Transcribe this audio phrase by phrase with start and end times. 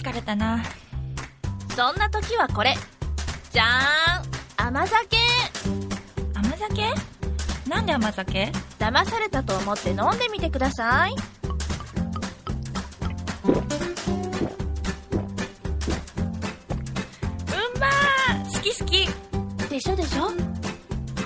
[0.00, 0.64] 疲れたな。
[1.76, 2.74] そんな時はこれ。
[3.52, 4.68] じゃーん。
[4.68, 5.18] 甘酒。
[6.34, 6.94] 甘酒？
[7.68, 8.50] なんで甘酒？
[8.78, 11.12] 騙されたと思って飲んでみてください。
[11.12, 11.18] うん
[17.78, 18.54] まー。
[18.54, 19.06] 好き好き。
[19.68, 20.30] でしょでしょ。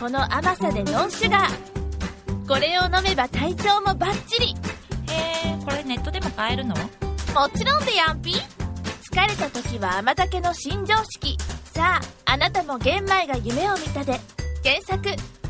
[0.00, 2.48] この甘さでノンシュガー。
[2.48, 4.48] これを飲めば体調もバッチリ。
[4.48, 4.52] へ
[5.60, 6.74] えこれネットでも買えるの？
[6.74, 8.34] もちろんでやんぴ
[9.14, 11.38] 疲れた時は甘酒の新常識。
[11.72, 14.18] さああなたも玄米が夢を見たで。
[14.64, 15.43] 検索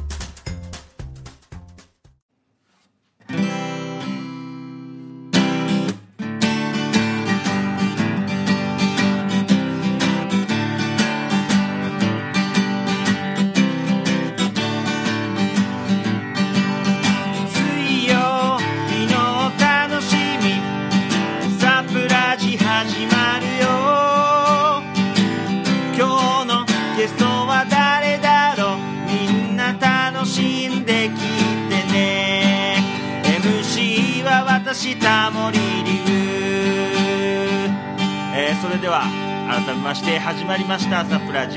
[40.85, 41.57] したサプラジ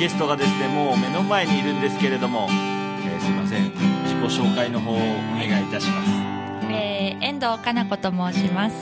[0.00, 3.64] ゲストがですねもう目の前にいるんですけれども、えーすいません。
[3.64, 4.98] 自己紹介の方をお
[5.36, 6.10] 願いいたします。
[6.72, 8.74] えー、遠藤かな子と申します、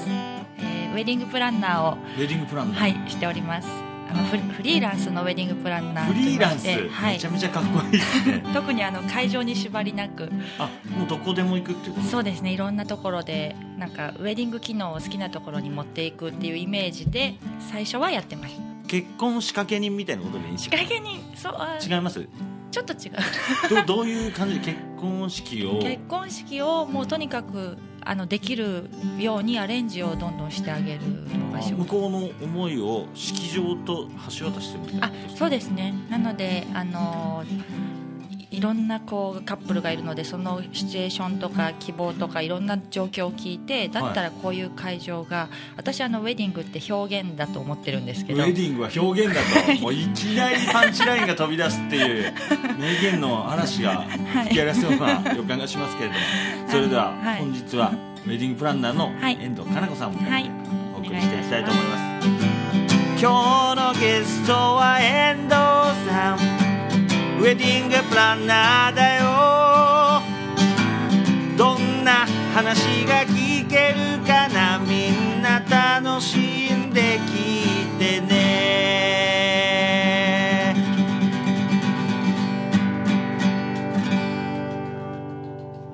[0.60, 1.98] えーウェディングプランナーを。
[2.16, 3.68] ウェディングプランナー、はいしております。
[4.10, 7.14] あのフリーランスのウェディングプランナーフリーランス、はい。
[7.14, 8.42] めちゃめちゃかっこいいですね。
[8.54, 10.30] 特にあの会場に縛りなく。
[10.58, 12.06] あもうどこでも行くっていうこと？
[12.06, 17.34] そうですねいろんなところでなんかウェディング機能を好きなところに持っていくっていうイメージで
[17.72, 20.76] 最初はやってました結婚仕掛け人みたいなことでいいんですか？
[20.76, 22.26] 仕掛けにそうあ違います？
[22.70, 23.84] ちょっと違う。
[23.86, 25.78] どどういう感じで結婚式を？
[25.80, 31.00] 結婚式をもうとにかくあのできるようにアレンジをどんどんしてあげる
[31.38, 35.94] のが仕向事こうの思いを式場と橋渡してるみたいなあそうですね。
[36.08, 37.52] なのであのい
[38.58, 48.42] いろんなこうカップルがいるのでそのシチュエーションとか希望とかいろんな状況を聞いてだったらこういう会場が、私あのウェディングって表現だと思ってるんですけど。
[48.42, 49.40] ウェディングは表現だ
[49.74, 49.78] と。
[49.80, 52.34] もういきなりパンチラインが飛び出すっていう
[52.80, 54.06] 名言の嵐が
[54.46, 56.20] 吹き荒らすような予感がしますけれども。
[56.68, 57.38] それでははい。
[57.38, 57.92] 本日は
[58.26, 59.38] ウェディングプランナーのはい。
[59.40, 60.50] 遠藤かな子さんもはい。
[60.96, 62.28] お送りしていきたいと思います。
[63.20, 65.54] 今日のゲストは遠藤
[66.10, 66.57] さん
[67.38, 69.22] ウェディングプランナーだよ。
[71.56, 74.80] どんな話が聞けるかな？
[74.80, 76.36] みんな楽し
[76.74, 78.34] んで聞いてね。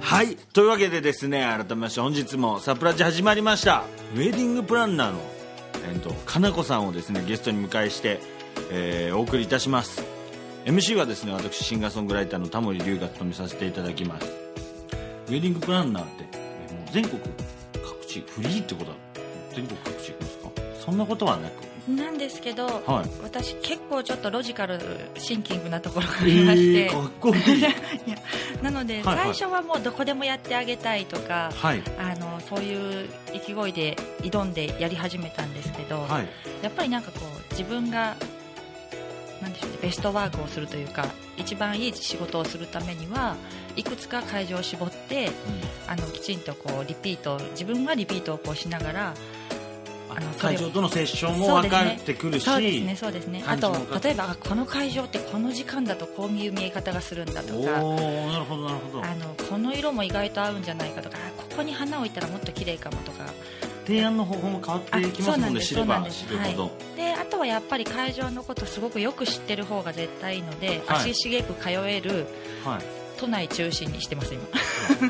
[0.01, 0.37] はい。
[0.37, 3.85] というわけでですね改めまして本日もサプラジ始まりました。
[4.15, 5.21] ウェディングプランナーの、
[5.87, 8.21] えー、とかなこさんをですねゲストに迎えして、
[8.71, 10.14] えーお送りいたします。
[10.65, 14.27] MC はですね私シンガーソングライターのタモリ龍が務めさせていただきます。
[15.29, 17.21] ウェディングプランナーってえーもう全国
[17.73, 18.97] 各地フリーってことは
[19.55, 20.51] 全国各地ですか？
[20.81, 21.53] そんなことはなく。
[21.87, 23.11] なんですけど、はい。
[23.23, 24.79] 私結構ちょっとロジカル
[25.19, 27.43] シンキングなところがあえりまして、ー、かっこいい。
[28.65, 29.35] なので、はいはい。
[29.35, 31.83] 最初はもうどこでもやってあげたいとか、はい。
[31.99, 36.29] あのそういう意気込いで挑んでやり始めたんですけど、はい。
[36.63, 38.17] やっぱりなんかこう自分が
[39.45, 41.07] なんでしょうねベストワークをするというか
[41.37, 43.37] 一番いい仕事をするためには
[43.77, 45.31] いくつか会場を絞って
[45.87, 49.15] あのきちんとこうリピート自分がリピートをこうしながら
[50.17, 53.43] あの会場とのセッションも分かってくるしそうですねそうですね。
[53.47, 57.97] あと例えばあこの会場ってこの時間だとこういう見え方がするんだとおかお
[58.31, 59.05] なるほどなるほど。
[59.05, 63.25] あのこの色も意外と合うんじゃないかとかあここに花を置いたらもっと綺麗かもとか
[63.87, 71.11] 提案の方法も変わっていきますもんね知れば知るほど、はいであとはやっぱり会場のことすごくよく知ってる方が絶対いいので、はい。
[71.11, 72.27] 足しげく通える
[72.65, 74.45] はい都内中心にしてます今。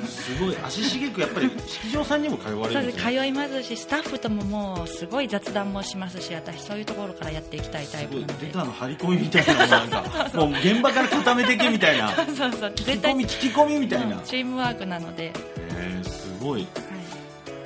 [0.06, 0.56] すごい。
[0.64, 3.04] 足しげくやっぱり式場さんにも通われるんですす。
[3.06, 8.46] ね通いますしスタッフとももうすごい雑談もしますし私そういうところからやっていきたいタイプなので。
[8.46, 12.10] 出たの張り込みみたいななんか もう現場から固めてけみたいな。
[12.14, 14.16] そうそう聞き絶対込み聞き込みみたいな。
[14.16, 15.32] うんチームワークなので、へ
[15.72, 16.60] えすごい。
[16.60, 17.03] はい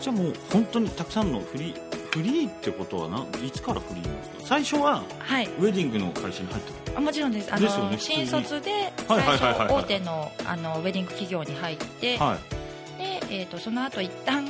[0.00, 4.36] じゃあもう本当にたくさんのフリーフリーってことはないつからフリーなんですか？
[4.46, 7.52] 最初ははい、ウェディングの会社に入ってあもちろんです。
[7.52, 8.70] あのですよね新卒で
[9.06, 12.38] はい最初大手のあのウェディング企業に入って、たはい。
[12.98, 14.46] で、えー、とその後一旦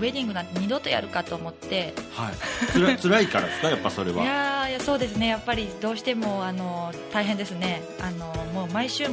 [0.00, 1.92] ウェディングなんて二度とやるかと思って。
[2.14, 2.34] はい。
[2.72, 3.68] つら 辛いからですか？
[3.70, 5.28] やっぱそれいはいやそうですね。
[5.28, 7.82] やっぱりどうしてもあの大変ですね。
[8.00, 9.12] あのもう毎週末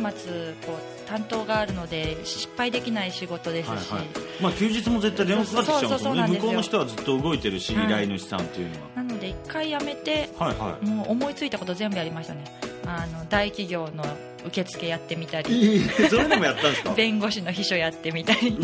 [0.65, 4.07] こう担当があるので失敗できない仕事ですし、はいはい。
[4.41, 6.41] まあ休日も絶対電話かかってきちゃうんですそうそうそもねうんなんですよ。
[6.41, 7.85] 向こうの人はずっと動いてるし、はい。
[7.85, 10.57] 依頼主さんっていうのなので一回辞めてははい。
[10.57, 12.43] はもう思いついたこと全部やりましたね。
[12.85, 14.05] あの大企業の
[14.45, 15.77] 受付やってみたいり。
[15.77, 16.91] いいそれでもやったんですか？
[16.95, 18.57] 弁護士の秘書やってみたり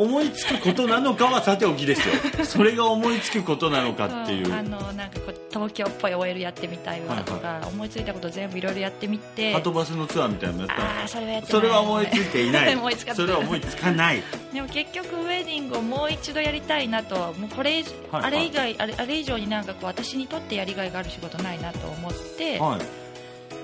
[0.00, 2.14] 思いつくことなのかはさておきですよ。
[2.44, 4.46] それが思いつくことなのかっていう。
[4.46, 9.52] そうあのなんかこう東京っぽい OL やってみたいわとか、思いついたこと全部いろいろやってみて。
[9.52, 10.74] ハトバスのツアーみたいなのやった。
[10.82, 12.74] ああそれはやってそれは思いついていない。
[12.76, 14.22] 思いつかそれは思いつかない。
[14.54, 18.24] でも結局ウェディングをもう一度やりたいなともうこれ、はい。
[18.24, 22.99] あれ以外あれあれ以上になんかこう私にとってやりがいがある仕事ないなと思って、はい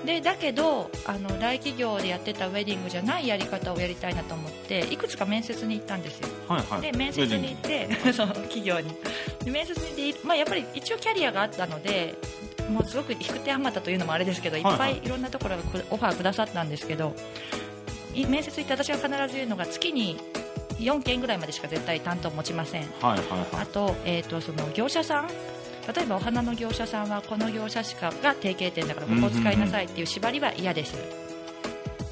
[0.05, 6.29] でだけどあの大企業でやってたウェディングじゃないやり方をやりたいなと思っていくつか面接に行ったんですよ。
[6.47, 6.81] はいはい。
[6.81, 8.93] で面接に行って その企業に。
[9.43, 12.15] で面接に行って、まあ、やっぱり一応キャリアがあったので
[12.69, 14.93] もうすごく引く手あまたというのもあれですけどいっぱはいはい。
[14.99, 17.13] いいろんなところがこオファーくださったんですけど
[18.13, 20.17] い面接行って私が必ず言うのが月に
[20.79, 22.83] 4件ぐらいまでしか絶対担当持ちません。
[23.01, 23.63] はいはいはい。
[23.63, 25.29] あと,、えー、とその業者さん
[25.95, 31.27] 例えばお花の業者さんはこの業者しかが提携店だからここを使いなさいっていう縛りは嫌です。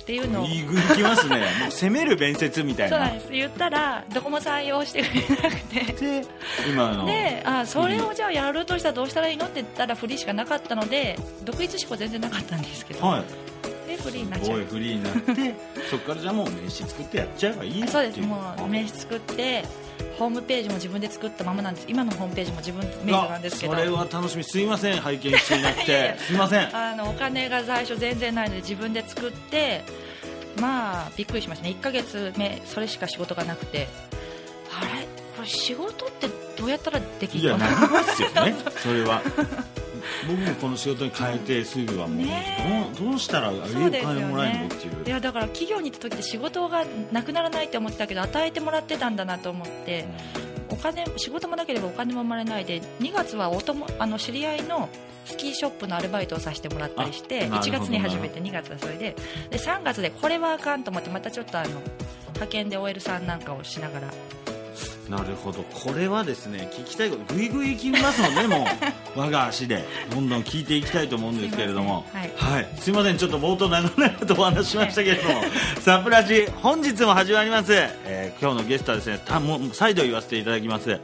[0.05, 0.49] っていうのをい
[0.95, 1.37] きますね。
[1.61, 2.97] もう攻める面接みたいな。
[2.97, 3.31] そうなんです。
[3.31, 5.79] 言ったらどこも採用してくれなくて。
[5.93, 6.25] で
[6.69, 7.05] 今の。
[7.07, 13.21] であそれをじゃあやるとしたらどうしたらいいのって言ったらフリーしかなかったので独立志向全然なかったんですけど、はい。
[13.21, 13.27] で
[14.05, 14.59] フリーになっちゃう。
[14.65, 15.55] フリーになって
[15.89, 18.19] そこからじゃあもう名刺作ってやっちゃえばいいよそうです。
[18.21, 19.65] もう名刺作って
[20.17, 21.87] ホームページも自分で作ったままなんです。
[21.89, 23.73] 今のホームページも自分メイドなんですけど。
[23.73, 24.43] それは楽しみ。
[24.43, 24.99] すいません。
[25.01, 25.55] 拝見して。
[25.59, 26.13] いなくいやいや。
[26.13, 26.75] てすいません。
[26.75, 29.83] あのお金が最初全然ないので自分で作って
[30.59, 31.71] まあびっくりしましたね。
[31.71, 33.87] 1ヶ月目それしか仕事がなくて。
[34.77, 35.07] あれ？
[35.35, 36.27] これ仕事って
[36.57, 38.55] どうやったらできいやるのなりますよね。
[38.81, 39.21] それは
[40.27, 45.05] 僕もこの仕事に変えてすぐはもう、ねどうどうしたらあれそうですよ金もらえるのねっていう。
[45.05, 50.05] いやだから企業に行った時って仕事がなくならないって思ってたけど与えてもらってたんだなと思って。
[50.67, 54.89] お金仕事もなければお金も生まれないで2月はお友あの知り合いの
[55.25, 59.15] スキーショップのアルバイトをさせてもらったりして1あなるほど月に始めて2月はそれで。
[59.49, 61.81] で3月でこれはあかんと思ってまたちょっとあの
[62.29, 64.07] 派遣で OL さんなんかをしながら
[65.09, 65.63] なるほど。
[65.63, 68.65] これはですね聞きたいことぐいぐい切りますのでもう。
[69.19, 69.85] 我が足で。
[70.11, 72.05] どんどん聞いていきたいと思うんですけれども。
[72.11, 73.17] すいはい、すいません。
[73.17, 75.41] ちょっと冒頭長々とお話ししましたけれども。
[75.81, 80.99] サプラジ本日も始まります、えー今日のゲストはですねたもう再度言わせていただきます。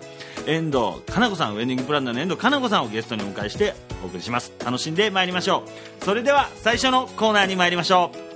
[0.48, 4.52] 遠藤かな子さんウェディングプランナーの遠藤かな子さんをゲストにお迎えしてお送りします。
[4.64, 5.64] 楽しんでまいりましょ
[6.02, 6.06] う。
[6.06, 8.31] それでは最初のコーナーに参りましょう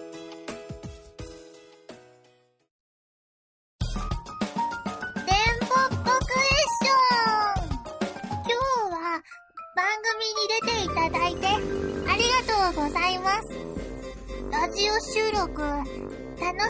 [14.66, 15.78] ラジオ収録楽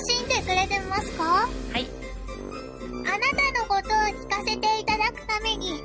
[0.03, 1.23] しんでくれてますか？
[1.23, 1.47] は
[1.79, 1.87] い。
[2.91, 5.81] あなたのことを聞かせていただくために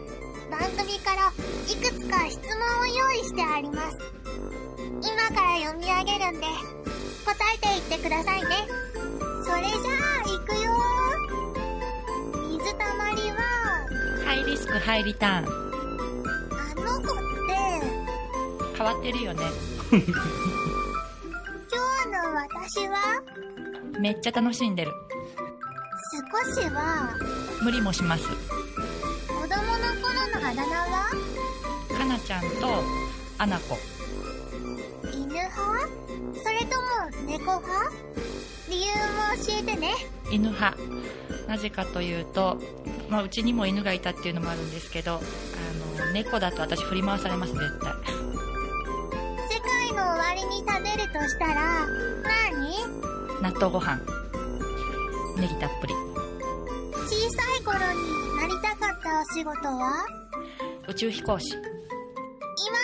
[0.51, 1.33] 番組から
[1.73, 3.97] いくつか質問を用意してあります。
[5.09, 6.47] 今から読み上げるんで
[7.25, 8.49] 答えていってくださいね。
[9.45, 9.79] それじゃ
[10.19, 10.75] あ行くよ。
[12.59, 13.39] 水たまりは
[14.27, 15.45] ハイリスクハイリターン。
[15.45, 17.17] あの子っ
[17.47, 17.55] て
[18.77, 19.45] 変わってるよね
[22.72, 23.22] 今日の私は？
[24.00, 24.93] めっちゃ楽しんでる。
[26.12, 27.17] 少しは。
[27.62, 28.24] 無理もします。
[28.29, 28.32] 子
[29.34, 29.58] 供の頃
[30.41, 31.10] のあだ名は？
[31.98, 32.84] かなちゃんと
[33.39, 33.77] あなこ
[35.12, 35.50] 犬派？
[36.44, 37.91] それとも猫派？
[38.69, 38.94] 理由も
[39.44, 39.94] 教えてね。
[40.31, 40.77] 犬派。
[41.48, 42.58] なぜかというと、
[43.08, 45.19] まあ、うちにも犬がいたっていうのもあるんですけどあ
[46.06, 47.93] の猫だと私振り回されます絶対。
[49.50, 50.30] 世界の終わり
[50.60, 51.86] に食べるとしたら
[52.52, 53.43] 何？
[53.43, 53.98] 納豆ご飯。
[55.36, 55.94] ネギたっぷり。
[57.08, 57.82] 小さい頃に
[58.36, 60.05] なりたかったお仕事は？
[60.88, 61.56] 宇宙飛行士。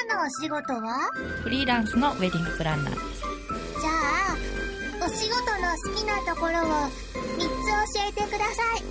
[0.08, 1.10] 今のお仕事は？
[1.42, 3.20] フリーランスのウェディングプランナーです。
[3.20, 3.90] じゃ
[4.32, 6.90] あお仕事の好きなところを3
[7.38, 7.44] つ
[7.94, 8.82] 教えてください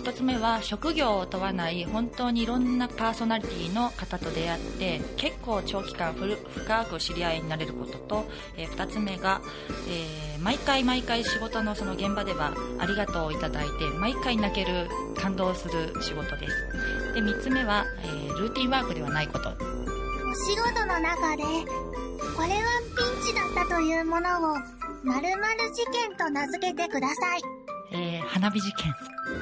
[0.00, 8.24] 一つ目は職業を問わない本当にいろんなパーソナリティの方と出会って結構長期間深く知り合いになれることと、
[8.56, 9.42] えー二つ目が、
[9.90, 17.12] えー毎回毎回仕事のその現場ではありがとうをいただいて毎回泣ける感動する仕事です。
[17.12, 19.50] で三つ目は、えールーティンワークではないこと。
[19.50, 24.56] お仕事の中でこれはピンチだったというものを
[25.04, 27.59] 〇〇事件と名付けてください。
[27.92, 28.94] えー花火事件。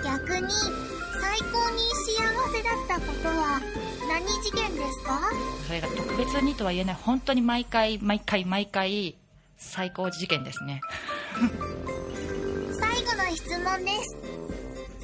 [0.04, 0.48] 逆に
[1.20, 1.78] 最高に
[2.16, 3.60] 幸せだったことは
[4.08, 5.20] 何事件ですか？
[5.66, 6.96] それが特別にとは言えない。
[6.96, 9.16] 本当に毎回毎回毎回
[9.58, 10.80] 最高事件ですね。
[12.80, 14.16] 最後の質問です。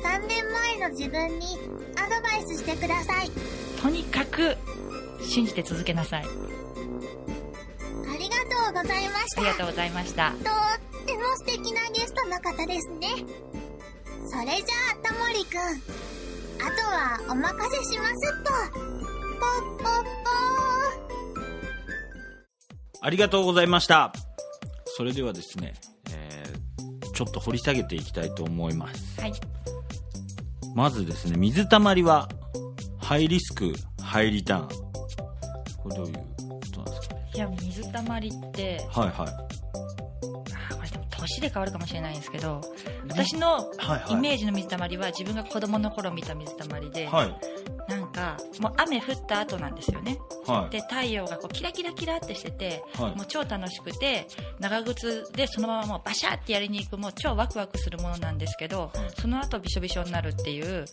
[0.03, 1.59] 3年前の自分に
[1.97, 3.31] アドバイスしてください。
[3.81, 4.57] とにかく
[5.23, 6.25] 信じて続けなさい。
[6.25, 6.27] あ
[8.19, 8.37] りが
[8.73, 9.41] とうございました。
[9.41, 10.31] ありがとうございました。
[10.31, 10.41] とっ
[11.07, 13.09] ても素敵なゲストの方ですね。
[14.27, 20.09] それじゃあタモリくんあとはお任せしますっとポッポッポ
[23.03, 24.13] ありがとうございました。
[24.87, 25.75] それではですね、
[26.11, 26.55] えー
[27.15, 29.21] ちょっと掘り下げていきたいと思います。
[29.21, 29.33] はい。
[30.75, 32.29] まずですね水たまりは
[32.99, 34.69] ハイリスクハイリターン。
[35.83, 36.23] これどういうこ
[36.73, 37.31] となんですかね。
[37.35, 39.29] いや水たまりってはいはい。
[39.29, 42.61] あーこれでも年で変わるかもしれないんですけど
[43.09, 43.71] 私の
[44.11, 47.37] イメージの水たまりは自分が子供の頃見た水たまりで、はい。
[47.87, 50.19] なんかもう雨降った後なんですよね。
[50.47, 50.71] はい。
[50.71, 53.17] で太陽がこうキラキラキラってしてて、はい。
[53.17, 54.27] もう超楽しくて
[54.59, 58.91] 長靴でそのままもうバシャーってやりに行くもう超ワクワクするものなんですけど、
[59.21, 60.87] その後びしょびしょになるっていう、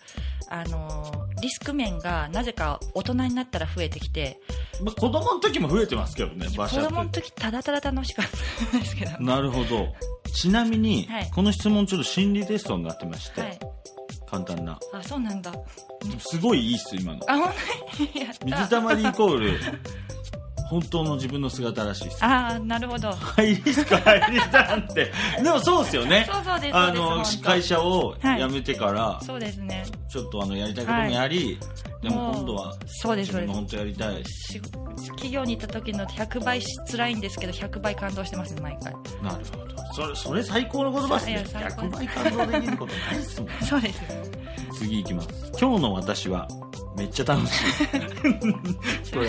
[0.50, 4.40] あのーリスク面がなぜか大人になったら増えてきて
[4.84, 8.26] まあ、子供の時も増えてますけどね馬子車供の時ただただ楽しかっ
[8.72, 9.20] たんですけど。
[9.20, 9.94] なるほど
[10.34, 11.32] ちなみに、はい。
[11.34, 13.60] この質問ちょっと心理テストになってまして、はい。
[14.30, 14.80] 簡単な。
[14.94, 15.54] あそうなんだ。
[16.20, 17.20] すごいいいっす今の。
[17.28, 17.50] あ本
[17.98, 18.10] 当に？
[18.26, 18.46] やった。
[18.46, 19.60] 水たまりイコール
[20.72, 23.12] 本当の自分の姿らしいですああなるほど。
[23.12, 25.12] ハイリスクハイリターンって。
[25.44, 26.26] でもそうですよね。
[26.32, 29.84] そうそうですあの会社をはい辞めてから、そうですね。
[30.08, 31.60] ちょっとあのやりたいこともやり、
[32.02, 33.28] でももう今度はそうです。
[33.28, 34.62] 自分の本当やりたいし
[35.08, 38.94] 企業に行った時の100倍辛いんですけど100倍感動してますね毎回。
[39.22, 39.94] なるほど。
[39.94, 41.46] それそれ最高の言葉ですね。
[41.52, 44.02] 最高100倍感動できることないっすもん そうです
[44.74, 45.30] 次いきます。
[45.60, 46.48] 今日の私は
[46.98, 47.90] めっちゃ楽しい。
[49.14, 49.28] これ。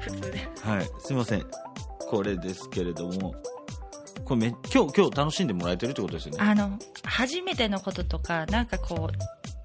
[0.00, 0.90] 普通ではい。
[0.98, 1.46] すいません。
[2.08, 3.34] これですけれども。
[4.24, 6.38] これめ今日今日楽しんでもらえてるってことですよね？
[6.40, 9.10] あの初めてのこととかなんかこ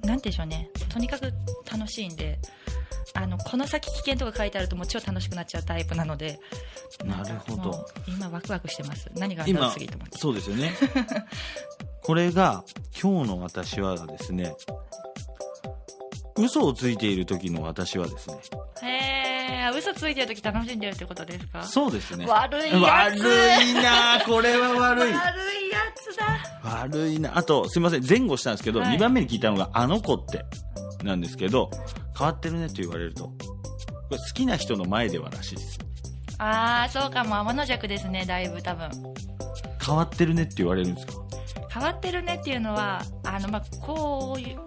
[0.03, 0.69] うなんて言うんでしょうね。
[0.89, 1.31] とにかく
[1.71, 2.39] 楽しいんで
[3.13, 6.39] あのこの先危険とか書いてあるともう超楽しくなっちゃうタイプなので。
[7.05, 7.85] なるほど。
[8.07, 9.09] 今ワクワクしてます。
[9.15, 10.73] 何があるんだろ今う次と思ってそうですよね。
[12.01, 12.63] これが
[13.01, 14.55] 今日の私はですね
[16.39, 18.37] 嘘をついている時の私はですね
[18.83, 18.87] へ
[19.67, 21.63] え嘘ついてる時楽しんでるってことですか？
[21.63, 22.25] そうですね。
[22.27, 23.21] 悪いやつ。
[23.23, 25.03] 悪いなこれは悪い。
[25.03, 25.15] 悪いや
[25.95, 26.39] つだ。
[26.63, 27.37] 悪いな。
[27.37, 28.97] あとすいません前後したんですけど、はい。
[28.97, 30.43] 2番目に聞いたのが「あの子って」
[31.03, 31.69] なんですけど
[32.17, 33.33] 変わってるねって言われるとこ
[34.11, 35.79] れ好きな人の前ではらしいです。
[36.39, 37.35] ああそうかも。
[37.39, 38.89] 天の弱ですねだいぶ多分。
[39.85, 41.13] 変わってるねって言われるんですか？
[41.71, 44.59] 変わってるねっていうのはあの、まあ、こういう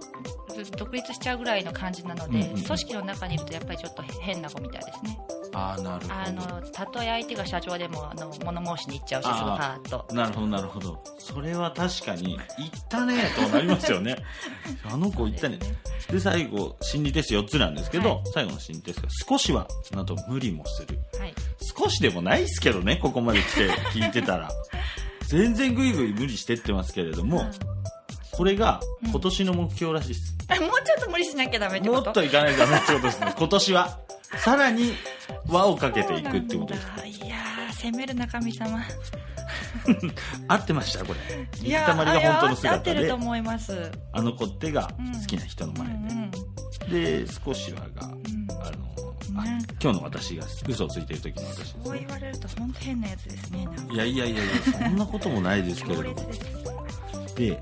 [0.76, 2.62] 独立しちゃうぐらいの感じなので、うんうんうん。
[2.62, 5.18] 組織の中にいるとやっぱりちょっと変な子みたいですね。
[5.54, 10.14] ああなるあのたとえ相手が社長でもあの物申しに行っちゃうしすぐあーパーッと。
[10.14, 11.02] なるほどなるほど。
[11.18, 14.16] それは確かに「言ったね」となりますよね。
[14.84, 15.58] あの子言ったね。
[16.10, 18.22] で最後心理テスト4つなんですけど、はい。
[18.32, 20.98] 最後の心理テストが少しはなんと無理もする。
[21.18, 21.34] はい。
[21.60, 24.50] 少しでもないっすけどねここまで来て聞いてたら。
[25.28, 27.42] 全然グイグイ無理してってますけれども、
[28.36, 32.04] これが今年の目標らしいです、あもうちょっと無理しなきゃダメってこと？
[32.04, 33.34] もっといかないとダメってことですね。
[33.38, 33.98] 今年は
[34.38, 34.92] さらに
[35.48, 36.86] 輪をかけていくってことです。
[37.24, 38.80] いやー攻める中身様。
[40.48, 41.20] 合ってましたこれ。
[41.42, 42.92] い水やたまりが本当の姿で。
[42.92, 43.90] ってると思います。
[44.12, 45.88] あの子ってが好きな人のうんう前
[46.88, 47.26] で、ん。
[47.26, 48.12] で少しはが、ん。
[48.64, 48.92] あの
[49.82, 51.80] 今日の私が嘘をついてる時の私ですね。
[51.84, 56.30] こう言われると本当変なやつですねいやいやいやいやそんなこともないですけれ強ども
[57.34, 57.58] で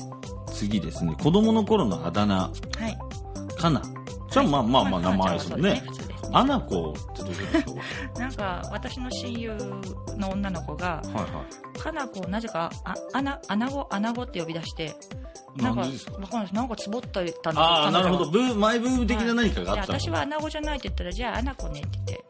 [0.51, 1.17] 次ですね。
[1.23, 2.37] 子供の頃のあだ名。
[2.37, 3.57] はい。
[3.57, 3.83] かな。
[4.31, 5.83] じゃあまあまあまあ名前ですもんね。
[6.33, 7.75] アナコってどういうこと？
[7.75, 9.57] ですかこなんか私の親友
[10.17, 11.45] の女の子がれはいは
[11.77, 11.79] い。
[11.79, 14.95] かな子をなぜかあアナアナゴアナゴって呼び出して
[15.57, 15.87] なんかわ
[16.29, 17.65] かんないなんかつぼった言ったんですよ。
[17.65, 18.31] ああなるほど。
[18.31, 19.99] 彼ブーマイブーム的な何かがあったの？
[19.99, 22.25] 私はアナゴじゃないって言ったらじゃあアナコねって言って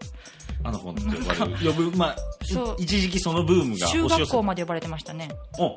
[0.65, 1.73] アナコって呼ばれる。
[1.73, 2.77] 呼ぶまあそう。
[2.79, 5.29] い一時期そのブームが中学校まで呼ばれてましたね。
[5.59, 5.77] お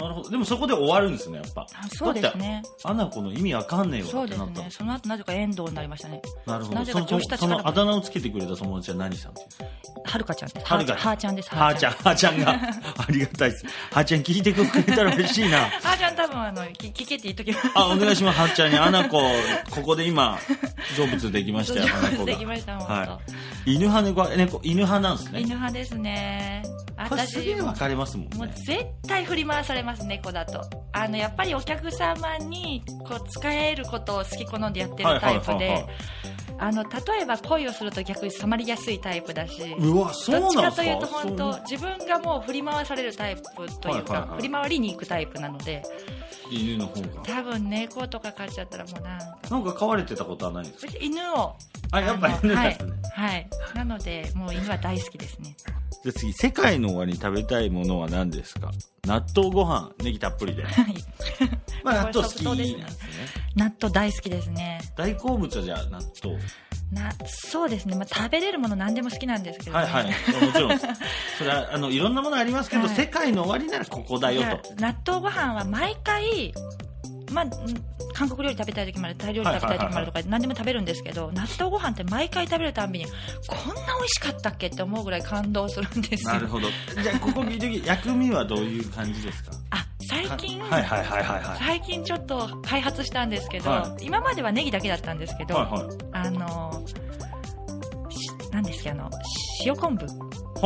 [0.00, 0.30] なるほど。
[0.30, 1.62] でもそこで終わるんですねやっぱ。
[1.62, 2.62] あそうですね。
[2.82, 4.62] アナコの意味わかんねえわそうですってなった。
[4.62, 4.70] ね。
[4.70, 6.20] その後なぜか遠藤になりましたね。
[6.46, 6.78] なるほど。
[6.78, 9.64] なぜかその女子たちからそのあだ名をつけてくれた友達は何さんですか
[10.04, 10.66] はるかちゃんです。
[10.66, 11.50] はるかはーちゃんです。
[11.50, 12.38] はーちゃん、はーちゃん。
[12.38, 13.66] が、ありがたいです。
[13.90, 15.58] はーちゃん聞いてくれたら嬉しいな。
[15.66, 17.70] はーちゃん多分あのき聞けって言っときます。
[17.74, 18.78] あ、お願いします、はーちゃんに。
[18.78, 19.22] アナコ、
[19.70, 20.38] ここで今、
[20.96, 22.24] 成仏できましたよ、アナコが。
[22.24, 23.20] できましたは
[23.66, 23.72] い。
[23.72, 25.40] 犬派猫猫犬派なんですね。
[25.40, 26.62] 犬派ですね。
[27.08, 28.36] これすげえ分かれますもんね。
[28.36, 30.62] もう絶対振り回されます猫だと。
[30.92, 35.68] あのやっぱりお客様にこう使えることを好き好んでやってるタイプではいはい。
[35.68, 40.82] はいはいあの例えば恋をすると逆に染まりやすいタイプだしうわそうどっちなんですか？
[40.82, 43.42] かというと本当自分がもう振り回されるタイプ
[43.80, 45.82] というか、はいはいはい振り回りに行くタイプなので
[46.50, 47.08] 犬の方が。
[47.22, 50.92] 多分猫とか飼っちゃったらもうなんかなんか飼われてたことはないんですか？
[51.00, 51.56] 犬を
[51.90, 52.78] あやっぱ犬ですね、はい、
[53.12, 55.56] はい、なのでもう犬は大好きですね。
[56.04, 58.70] じゃあ次世界の終わりに食べたいものは何ですか？
[59.06, 60.62] 納豆ご飯ネギたっぷりで。
[60.64, 60.94] はい
[61.84, 62.86] まあ納豆好きなんでですね。
[63.56, 64.80] 納豆大好きですね。
[64.96, 66.38] 大好物はじゃあ納豆。
[66.92, 70.06] なそうですね、まあ、食べれるもの何でも好きなんですけど、ね、はいはい。
[70.06, 70.78] もちろん。
[71.38, 72.96] それはあのいろんなものありますけど、はい。
[72.96, 74.74] 世界の終わりならここだよと。
[74.76, 76.52] 納豆ご飯は毎回
[77.32, 77.50] まあ、ん
[78.12, 86.32] 韓国料理食べたい時もあるタイ料理食べたい時もあるとか何でも食べるんですけど納豆ご飯って毎回食べるたんびにこんな美味しかったっけって思うぐらい感動するんですよ。
[86.34, 86.68] なるほど。
[87.02, 89.50] じゃあここ聞いてき薬味はどういう感じですか？
[89.70, 91.58] あ最近、はいはいはいはいはい。
[91.58, 95.96] 最近ちょっと開発したんですけど、は今まではネギだけだったんですけど、はいはい。
[96.12, 96.82] あの
[98.10, 99.10] し何ですかあの
[99.64, 100.04] 塩昆布。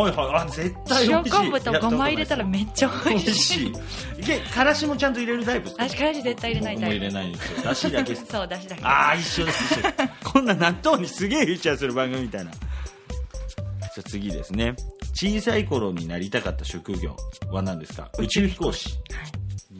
[0.00, 0.42] はいはい。
[0.42, 1.37] あ絶対美塩味しい。
[1.37, 3.30] 昆布とごま入れたらめっちゃ美美味しい。
[3.30, 3.64] 味し
[4.18, 4.21] い。
[4.21, 5.88] いけからしもちゃんと入れるタイプですか？
[5.88, 6.95] 私からし絶対入れないタイプ。
[6.97, 7.62] 入れないんですよ。
[7.62, 8.85] だしだけ そうだしだけ。
[8.85, 9.95] ああ一緒です一緒です。
[10.33, 12.50] こんな納豆にすげえフィーチャーする番組みたいな。
[12.50, 12.61] じゃ
[13.99, 14.75] あ次ですね
[15.20, 17.16] 小さい頃になりたかった職業
[17.50, 18.08] は何ですか？
[18.20, 18.90] 宇宙飛行士。
[18.90, 18.98] はい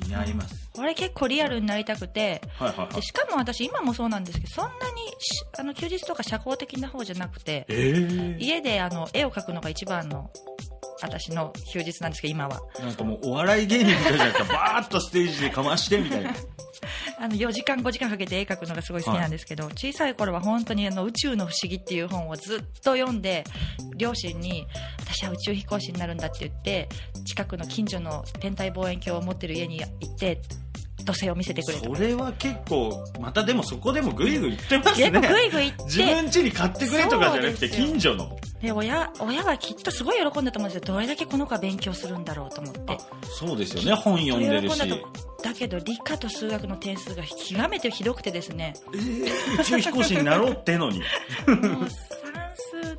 [0.05, 2.41] になりますこれ結構リアルになりたくて。
[2.57, 2.95] はいはいはい。
[2.95, 10.31] でしかも私今もそうなんですけどそんなにしあの休日とか社交的な方じゃなくてえー、家であの絵を描くのが一番の
[11.03, 12.61] 私の休日なんですけど今は。
[12.79, 14.45] なんかもうお笑い芸人みたいじゃないですか。
[14.55, 16.35] バーッとステージでかましてみたいな。
[17.21, 23.45] あの4時間5時間かけて絵描くのがすごい好きなんですけど、小さい頃は本当にあの宇宙の不思議っていう本をずっと読んで
[23.97, 24.67] 両親に
[25.01, 26.89] 私は宇宙飛行士になるんだって言って
[27.25, 30.41] 近くの近所の天体望遠鏡を持ってる家に行って
[31.09, 35.11] 土星を見せてくれとかそれは結構またでもそこでもグイグイ言ってますね。
[35.11, 36.15] 結構グイグイ行自って。
[36.15, 38.37] 分家に買ってくれとかじゃなくて近所の。
[38.61, 40.81] で親親はきっとすごい喜んだと思うんですよ。
[40.95, 42.81] どれだけこの子は勉強するんだろうと思って。
[42.93, 43.95] あそうですよね。
[43.95, 44.79] 本読んでるし。
[45.43, 48.75] だけど理科と数学の点数が極めてひどくてですね。
[48.93, 50.99] えー宇宙飛行士になろうってのに。
[51.47, 51.89] もう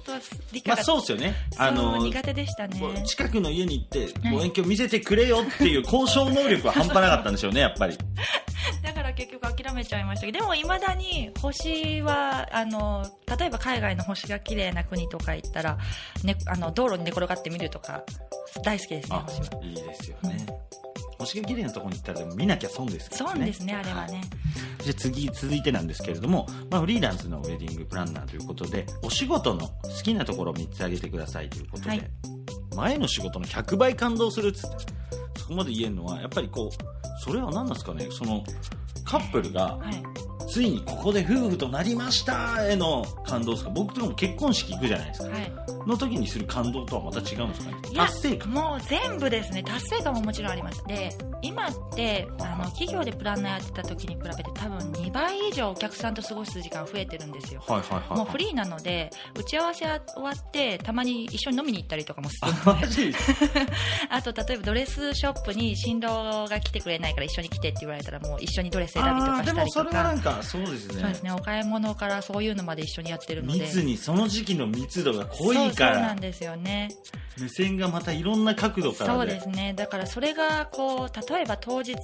[0.06, 1.36] 算数と理科まあがそうですよね。
[1.58, 3.04] あの苦手でしたね。
[3.06, 7.98] 近くの家に行って望遠鏡見せてくれよっていう交渉能力は半端なかったんでしょうねやっぱり。
[8.84, 13.06] だから結局諦めちゃいましたけどでもいまだに星はあの
[13.38, 15.78] 例えば海外の星が綺麗な国とか行ったら、
[16.24, 18.04] ね、あの道路に寝転がって見るとか
[18.64, 19.64] 大好きですねあ星は。
[19.64, 20.48] いいですよね
[21.20, 23.38] 星が綺麗なところに行ったらでも見なきゃ損ですからね。
[23.38, 24.22] そうですねあれはね。
[24.84, 32.12] じゃあ次続いてなんですけれども、まあ、フリーランスのウェディングプランナーということでお仕事の好きなところを3つ挙げてくださいということで、はい。
[32.76, 34.78] 前の仕事の100倍感動するっつって
[35.38, 38.08] そこまで言えるのはやっぱりこうそれは何なんですかね。
[38.12, 38.44] その
[39.04, 43.70] カップルがはいついにここで夫婦となりましたへの感動ですか？
[43.70, 45.30] 僕とかも結婚式行くじゃないですか。
[45.30, 45.52] はい。
[45.88, 47.72] の時にする感動とはまた違うんですか？
[47.72, 48.52] ね達成感。
[48.52, 49.64] もう全部ですね。
[49.64, 50.84] 達成感ももちろんあります。
[50.88, 57.62] で今ってあの企業でプランナーやってた時に比べて多分2倍以上お客さんと過ごす時間増えてるんですよ。
[57.68, 62.52] はいはいはいもうフリーなので打ち合わせ終わってたまに一緒に飲みに行ったりとかもする。
[62.66, 63.12] あマジ？
[63.12, 63.34] で す
[64.10, 70.14] あと例えばドレスショップに新郎が来てくれないから一緒に来てって言われたらもう一緒にドレス選びとかしたりとか。
[70.14, 70.44] んか。
[70.44, 70.94] そうですね。
[70.96, 71.32] そうですね。
[71.32, 73.60] お買い物からそういうのまで一緒にやってるので。
[73.60, 76.90] 密にその時期の密度が濃いかそうそうならんですよね。
[77.40, 79.74] 目線がまたいろんな角度からそうですね。
[79.74, 81.96] だからそれがこう例えば当日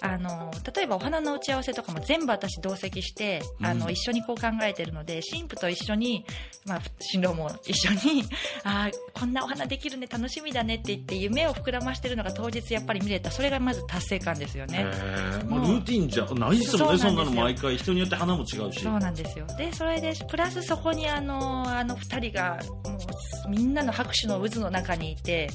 [0.00, 3.78] あの例えばお花の打ち合わせとかも全部私同席して、あうん。
[3.80, 6.24] の一緒にこう考えてるので新婦と一緒に、
[6.66, 8.24] まあ、新郎も一緒に
[8.64, 13.30] あーこんなお花できるね楽しみだねって言って夢を膨らましてるのが当日やっぱり見れた。
[13.30, 14.78] それがまず達成感ですよね。
[14.78, 15.44] へー。
[15.48, 18.80] もうもうルーティンじゃないですもんねそんなの毎回人によって花も違うし。
[18.80, 19.46] そうなんですよ。
[19.58, 22.98] でそれでプラスそこにあのあの2人がも
[23.46, 25.50] うみんなの拍手の渦の中にいて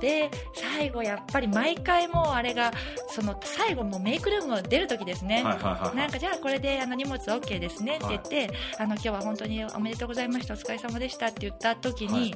[0.00, 2.72] で最後やっぱり毎回もうあれが
[3.08, 12.34] その最後もうメイクルームを出る時ですね、はいはいはいなんかじゃあこれであの荷物 OK ですねって言って、あの今日は本当におめでとうございましたお疲れ様でしたって言った時に、はい。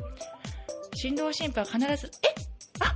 [0.94, 2.35] 新郎新婦は必ず「え？
[2.81, 2.94] あ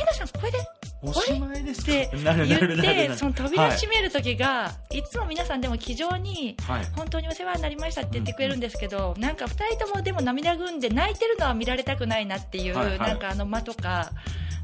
[0.00, 0.58] えなさんこれで
[1.02, 1.92] おしまいですか？
[1.92, 6.84] って言ってその扉閉める時が、い、つも皆さんでも気丈にはい。
[6.94, 12.98] 本当にお世話になりましたって言ってくれるんですけど、なんか2人ともでも涙ぐんで泣いてるのは見られたくないなっていう、はいはい。
[12.98, 14.10] なんかあの間とか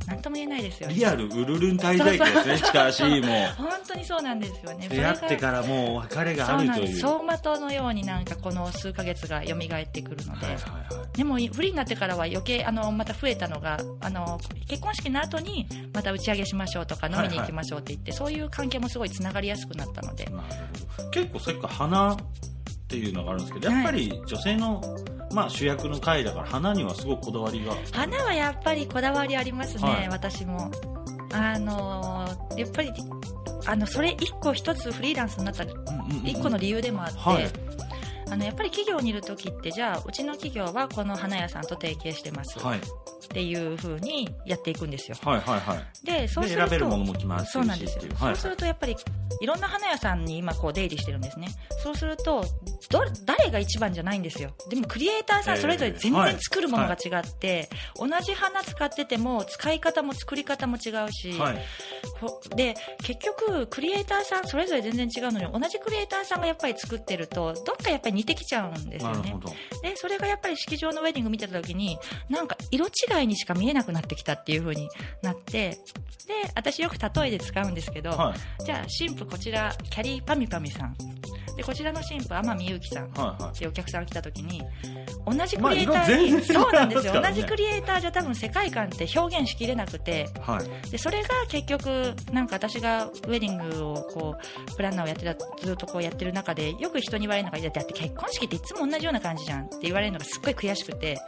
[0.07, 0.95] 何とも言えないですよね。
[0.95, 3.21] リアルウルルン滞在期ですねしかしもう。
[3.57, 4.89] 本当にそうなんですよね。
[4.89, 7.03] 出会ってからもう別れがあるという。
[7.03, 11.17] 走馬灯のようになんかこの数ヶ月が蘇ってくるので、はいはいはい。
[11.17, 14.39] でもフリーになってからは余計あのまた増えたのがあの
[14.69, 20.25] 結婚式の後にまた打ち上げしましょうとか飲みに行きましょうって言って、そういう関係もすごいつながりやすくなったので。
[20.27, 20.37] なる
[20.97, 21.11] ほど。
[21.11, 22.17] 結構さっきから花
[22.87, 24.81] っていうのがあるんですけどやっぱり女性の、
[25.33, 27.75] まあ、主役の回だから花にはすごくこだわりが。
[27.91, 30.09] 花はやっぱりこだわりありますね、はい。
[30.09, 30.71] 私も。
[31.33, 32.25] あの
[32.57, 32.93] やっぱり
[33.67, 35.65] あのそれ一個一つフリーランスになった
[36.25, 37.51] 一個の理由でもあって、はい。
[38.31, 42.59] あのやっぱり企業にいる時ってじゃあうちの企業はこの花屋さんと提携してます。
[42.61, 42.81] はい
[43.27, 45.17] っていう風にやっていくんですよ。
[45.23, 46.07] はいはいはい。
[46.07, 47.51] でそうると選べるものも決まるし。
[47.51, 48.97] そうなんですよ、はいそうするとやっぱり
[49.41, 51.49] いろんな花屋さんに今こう出入りしてるんですね。
[51.83, 52.45] そうすると
[52.91, 54.55] ど誰が一番じゃないんですよ。
[54.71, 61.59] でもクリエイターさんそれぞれ全えーはい然作るものが違って、同じ花使ってても使い方も作り方も違うし、はい。
[62.21, 69.19] こで結局クリエイターさんそれぞれ全然違うのに同じクリエイターさんがやっぱり作ってるとどっかやっぱり似てきちゃうんですよね。
[69.19, 69.49] なるほど。
[69.83, 74.89] でそれがやっぱり式場のウェディング見てた時になんか色違いにしか見えなくなってきたっていう風に
[75.23, 75.79] なって
[76.27, 78.65] で私よく例えで使うんですけど、はい。
[78.65, 80.97] じゃあ新婦こちらキャリーパミパミさん。
[81.57, 83.07] でこちらの新婦天海祐希さん。
[83.07, 84.63] ってお客さんが来た時に
[85.25, 87.23] 同じクリエイターに、そうなんですよ。
[87.23, 90.29] 同じクリエイターじゃ多分世界観って表現しきれなくて。
[90.41, 90.91] はい。
[90.91, 101.19] でそれが結局なんか私がウェディングをこうプランナーをやってたずっとこうやってる中でよく人に言われるのがだって結婚式っていつも同じような感じじゃんって言われるのがすっごい悔しくて。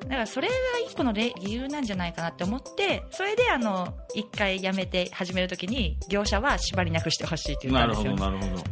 [0.00, 0.54] だからそれが
[0.86, 8.64] 一個の例理由なんじゃないかなって思ってそれであの一回辞めて始めるときに業者は縛りなくしてほしいって言ったなんるほですよどなるほど。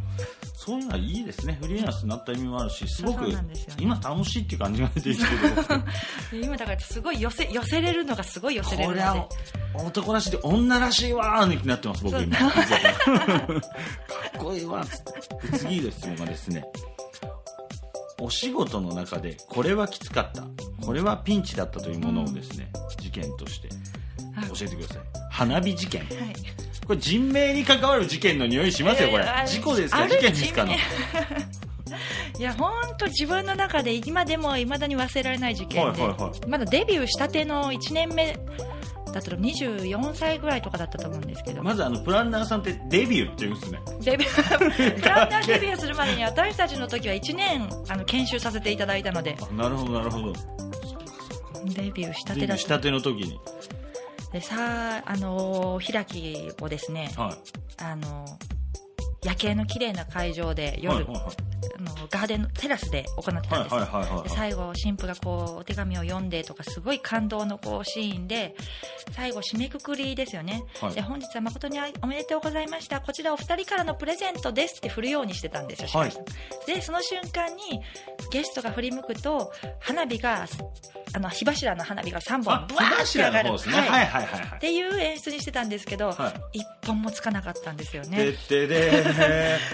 [0.53, 1.57] そういうのはいいですね。
[1.61, 3.25] フリーランスになった意味もあるしすごく
[3.79, 6.41] 今楽しいっていう感じが出てきてる。
[6.41, 9.01] で 今だからすごい寄せ寄せれるのがすごい寄せれるので。
[9.01, 12.35] これは男らしいで女らしいわーになってます僕今。
[12.37, 12.53] かっ
[14.37, 15.03] こいいわっつっ
[15.41, 15.51] て。
[15.51, 16.65] で次の質問がですね
[18.19, 20.43] お仕事の中でこれはきつかった。
[20.85, 23.69] これはピンチだったというものをですね、事件として
[24.35, 24.97] あ教えてください。
[25.31, 26.01] 花火事件。
[26.01, 26.09] はい。
[26.87, 29.25] これ人命に関わる事件の匂いしますよこれ。
[29.45, 30.07] 事故ですか？
[30.07, 30.73] 事件ですかの。
[30.73, 30.77] 地
[32.39, 36.47] いや本当自分の中で今でも未だに忘れられない事件で、はいはいはい。
[36.49, 38.37] まだデビューしたての1年目
[39.11, 43.79] だったら24歳ぐらいとかだったと思うんですけど、まずあのプランナーさんってデビューって言うんですね。
[44.01, 44.95] デビュー。
[45.01, 49.37] プランナーデビューするまでに私たちの時は1年あの研修させていただいたので。
[49.39, 50.33] あなるほどなるほど。
[51.65, 52.75] デビューしたてだした。
[52.77, 53.39] たての時に。
[54.31, 54.55] でさ
[54.99, 57.35] あ、あのー開きをですね、は
[57.77, 58.59] あのー
[59.23, 68.55] 夜景の綺麗な会場でい夜、はいはいあのガーデンのテラスで行ってたんですよ、で最後新婦がこうお手紙を読んでとかすごい感動のこうシーンで
[69.11, 70.93] 最後締めくくりですよね、はい。
[70.93, 73.01] で本日は誠におめでとうございました。
[73.01, 76.11] こちらお二人からのプレゼントですって振るようにしてたんですよ、はい。
[76.65, 77.81] でその瞬間に
[78.31, 80.45] ゲストが振り向くと花火が
[81.13, 83.49] あの火柱の花火が3本あブワーって柱上がる。
[83.49, 84.25] いはいはいはい。
[84.25, 84.57] はい。
[84.57, 88.35] っていう演出にしてたんですけど、は一本もつかなかったんですよでね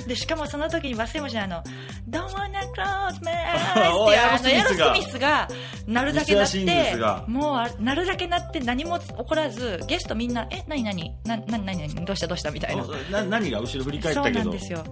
[0.08, 1.64] で しかもその時に忘れもしないあの
[2.10, 5.48] 「Don't wanna close my eyes」おっていうエアロスミスがあのエアロスミスが
[5.88, 12.86] 鳴るだけ鳴ってもうあ鳴るだけ鳴って何も起こらずゲストみんな「え何何な何何何どうしたどうした」みたいな。
[13.12, 14.84] な何が後ろ振り返ったそうけどなんですよ。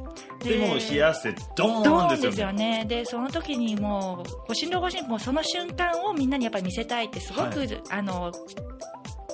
[0.43, 2.79] でも冷や汗ドードーンンでですすよよね。
[2.79, 8.31] ねでその時にもうご新郎ご新婦もその瞬間をみんなにやっぱり見せたいってすごく、はあの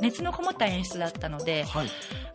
[0.02, 1.88] 熱のこもった演出だったのではい。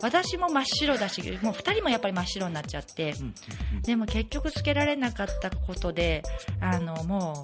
[0.03, 3.35] 私も真っ白だしもう2人もやっぱり真っ白になっちゃって、うん
[3.83, 6.23] でも結局つけられなかったことで
[6.61, 7.43] あのも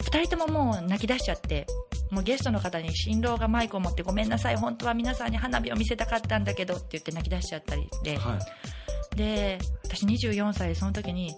[0.00, 1.66] う2人とももう泣き出しちゃって
[2.10, 9.16] もうゲストの方に新郎がマイクを持ってごめんなさい本当は皆さんに花火を見せたかったんだけどって言って泣き出しちゃったりで、はい。
[9.16, 11.34] で私24歳でその時に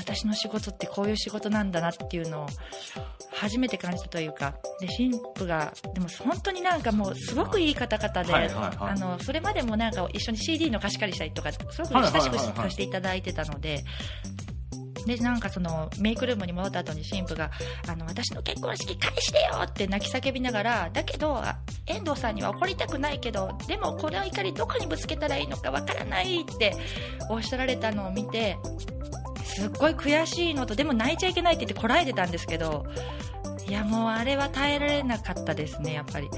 [0.00, 2.46] 私の仕事ってこういう仕事なんだなっていうのを
[3.32, 13.84] 初めて感じたというかで新婦がでも本当になんかもうすごくいい方々で、はいはいはいあのそれまでもなんか一緒に CD の貸し借りしたりとかすごく親しくさせていただいてたので。
[15.06, 17.50] でなんかそのメイクルームに戻った後に新婦が
[17.88, 21.42] あの私の結婚式返してよって泣き叫びながらだけど
[21.86, 26.74] 遠藤さんには怒りたくないけどでもこの怒りどこにぶつけたらいいのかわからないって
[27.28, 28.56] おっしゃられたのを見て
[29.44, 32.86] すっごい悔しいのとでも泣いちゃいけないって言ってこらえてたんですけど
[33.66, 36.28] いやもうあれは耐えられなかったですねやっぱり。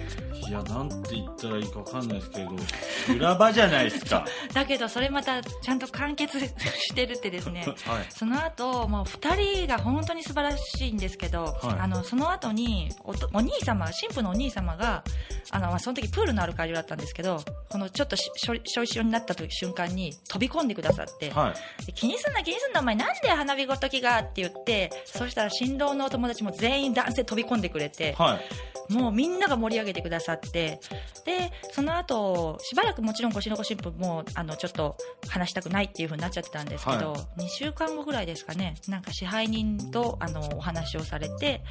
[0.48, 2.50] いやなんて言ったらいいか分かんないですけど
[3.06, 4.26] 修羅場じゃないですか。
[4.52, 7.64] だけどそれまたちゃんと完結してるってですね。
[7.86, 8.06] はい。
[8.10, 11.80] その後もう2人が本当に素晴らしいんですけど、はい。
[11.80, 15.02] あのその後におとお兄様新婦のお兄様が
[15.50, 21.86] あの、まあ、その時プールのある会場だったんですけどこのちょっとししょしょいしょになった時瞬間に飛び込んでくださって、はい。
[21.86, 24.18] で気にすんな気にすんなお前なんで花火ごときが？
[24.18, 28.72] って言ってそしたら新郎のお友達も全員男性飛び込んでくれてはい。
[28.92, 30.80] もうみんなが盛り上げてくださって
[31.24, 34.96] でその後しばらくもちろん腰の子新婦もあのちょっと
[35.28, 41.62] 話したくないっていう風になっちゃってたんですけど、は2週間後ぐらいですかねなんか支配人とあのお話をされて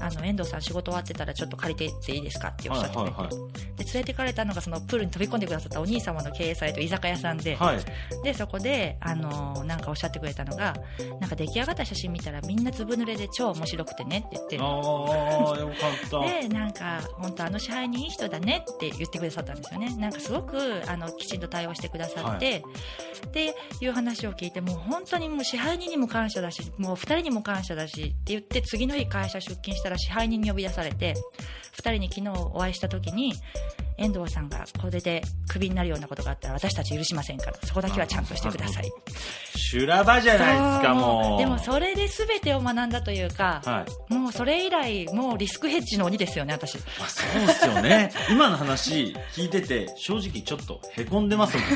[0.00, 3.58] あの遠藤さん仕事終わってたらちょっと借りていっていいですかっておっしゃってくれて、はいはい。
[3.76, 7.78] で連れてかれたのがそのプールに飛び込んでくださったお兄様の経営されてる居酒屋さんで、はい。
[8.24, 10.74] でそこであのなんかおっしゃってくれたのが
[11.20, 16.20] なんか出来上がった写真見たらみんなずぶ濡れで超面白くてねって言ってああよかった。
[16.42, 19.94] でなんか本当あの支配人いい人だねって言ってくださったんですよね。
[19.96, 22.62] なんかすごくあのきちんと対応してくださって、
[23.32, 31.14] でいう話を聞いてもう本当にもう支配人にも感謝だしもう2人にも感謝だしって言って次の日会社出勤したら支配人に呼び出されて
[31.76, 33.34] 2人に昨日お会いした時に
[33.98, 38.90] 遠藤さんがこれでクビになるようなことがあったら私たち許しませんからそこだけはちゃんとしてください。
[39.56, 41.38] 修羅場じゃないですかもう。
[41.38, 44.14] でもそれで全てを学んだというか、はい。
[44.14, 46.78] もうそれ以来もうリスクヘッジの鬼ですよね私。
[46.78, 48.12] まあ、そうですよね。
[48.30, 51.66] 今の話聞いてて正直ちょっとへこんでますもん。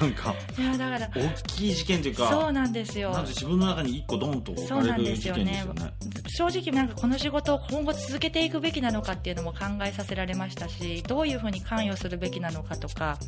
[0.00, 3.12] なんかいやだから大きい事件というかそうなんですよ。
[3.26, 5.44] 自分の中に一個ドンと置かれる事ですよね。
[5.44, 5.92] 件ですよね。
[6.28, 13.18] 正直なんかこの仕事を今後続けていくべきなのかっていうのも考えさせられましたしどういうふうに関与するべきなのかとか。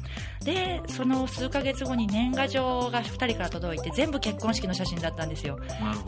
[0.45, 5.59] でその数ヶ月後に年賀状が2人から届いて全部結婚式の写真だったんですよ。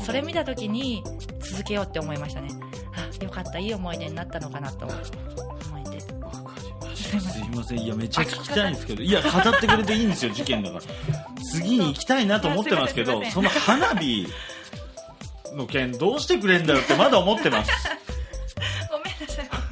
[0.01, 1.03] それ見た時に
[1.41, 2.49] 続けようって思いましたね。
[2.95, 3.59] あよかった。
[3.59, 7.21] いい思い出になったのかなと思いでわかりました。
[7.21, 7.79] すいません。
[7.79, 9.03] いやめっちゃ聞きたいんですけど。
[9.03, 10.83] いや語ってくれていいんですよ事件だから。
[11.53, 14.27] 次に行きたいなと思ってますけど その花火
[15.55, 17.71] の件どうしてくれんだよってまだ思ってます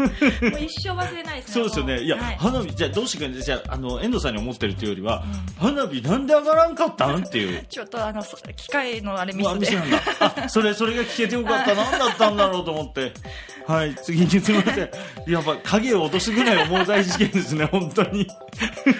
[0.51, 2.03] もう一生忘れないですねそうですよね。
[2.03, 2.37] いや、はい。
[2.37, 5.25] 花火じゃあどうしてくれんじゃああの遠藤さんに思ってるっていうよりは、
[5.59, 7.25] 花火なんで上がらんかったん？
[7.25, 7.65] っていう。
[7.69, 10.03] ちょっとあのそ機械のあれミスでミスなんだ。
[10.45, 11.75] あそれそれが聞けてよかった。
[11.75, 13.13] 何だったんだろうと思って。
[13.67, 14.91] はい次にすみません。
[15.29, 18.27] やっぱ影を落とすぐらい重大事件ですね本当に。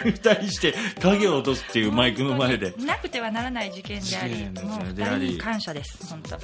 [0.05, 6.39] 二人して影を落とすっていうマイクの前で、ね、なくてはならない事件でありもう二人に感謝です本当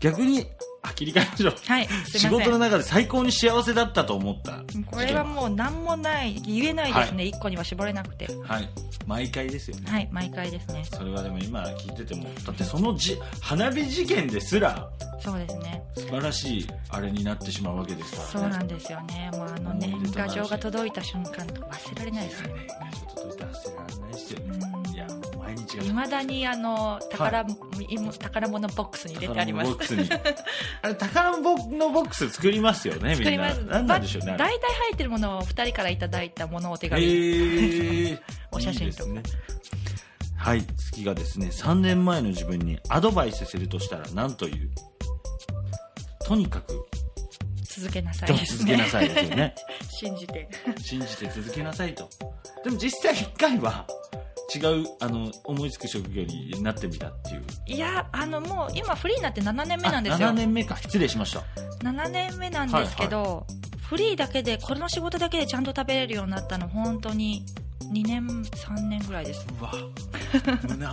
[0.00, 0.46] 逆に
[0.82, 1.54] あ切り替えましょう。
[1.66, 8.28] はい仕事の中で最高に幸せだったと思ったこれはもう何もない言えないですね、一個には絞れなくて。
[8.44, 8.68] はい。
[9.06, 9.90] 毎回ですよね。
[9.90, 10.84] はい毎回ですね。
[10.84, 14.88] それはでも今聞いててもだってそのじ花火事件ですら
[15.20, 15.82] そうですね。
[15.96, 18.30] 素晴らしいあれになってしまうわけですからね。
[18.30, 19.30] そうなんですよね。
[19.32, 22.48] もうあの年賀状が届いた瞬間とか忘れられないですね。
[22.92, 24.70] ちょっと届いて忘れられないですよね。
[24.72, 24.77] うん
[25.84, 27.44] いまだにあの宝,、
[28.18, 29.76] 宝物ボックスに入れてあります。
[29.76, 30.10] 宝物ボックスに。
[30.82, 33.60] あれ宝物のボックス作りますよねみんな作ります。
[33.64, 38.18] 何なんでしょうね大体入ってるものを2人からいただいたものをお手え紙、ー、
[38.52, 39.10] お写真とか。
[39.12, 39.22] ね。
[40.36, 44.70] はい次がですね3年前の自分にアドバイスするとしたら何という？
[46.24, 46.86] とにかく
[47.78, 48.32] 続けなさい。
[48.36, 49.54] ですね続けなさいですよね。
[49.88, 50.48] 信じて。
[50.82, 52.08] 信じて続けなさいと。
[52.64, 53.86] でも実際1回は
[54.54, 57.44] 違うあの思いつく職業になってみたっていう。
[57.66, 60.28] いやあのもう今フリーになって7年目なんですよ。
[60.28, 60.76] あ7年目か。
[60.76, 61.42] 失礼しました。
[61.82, 63.46] 7年目なんですけど、
[63.88, 67.44] フリーだけでこの仕事だけでちゃんと食べれるようになったの本当に
[67.84, 69.46] 2年3年ぐらいです。
[69.60, 69.72] うわ。
[70.68, 70.86] 胸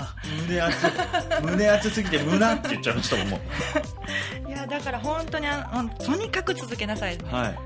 [0.47, 3.39] 胸熱胸熱すぎて胸って言っちゃいましたもんも
[4.47, 7.59] いやだから本当にあのとにかく続けなさい、うはい。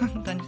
[0.00, 0.42] 本当に。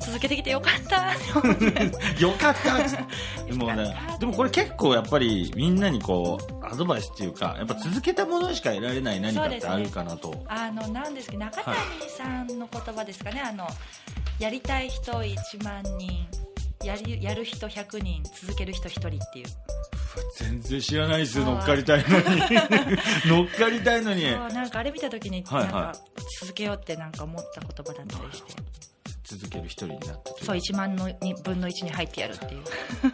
[0.00, 1.12] 続けてきてよかった
[2.18, 11.76] よかったもねでもこれ結構やっぱりみんなにこうアドバイスっていうかやっぱ続けたものしか得られない何かってあるかなと、あのなんですけど中谷
[12.16, 13.68] さんの言葉ですかね、あの
[14.38, 16.26] やりたい人1万人
[16.84, 19.46] やりやる人100人続ける人1人っていう。
[20.38, 22.24] 全然知らないですよ乗っかりたいのに。
[23.26, 24.24] 乗っかりたいのに。
[24.52, 25.72] なんかあれ見た時にはいはい。
[25.72, 26.00] なんか
[26.40, 28.54] 続けようってなんか思った言葉だったりして。
[29.24, 32.64] 続ける一人になったそう1万のに分の1に入ってやるっていう。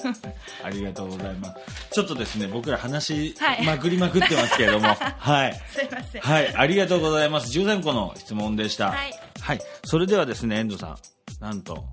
[0.64, 1.90] ありがとうございます。
[1.90, 4.88] ちょっとですね僕ら話まくりまくってますけれども。
[4.94, 5.60] はい。
[5.74, 6.22] すいません。
[6.22, 7.48] はい、ありがとうございます。
[7.58, 8.92] 13個の質問でした。
[8.92, 9.12] はい。
[9.40, 9.60] はい。
[9.84, 10.98] それではですね、遠藤さん。
[11.40, 11.84] なんと、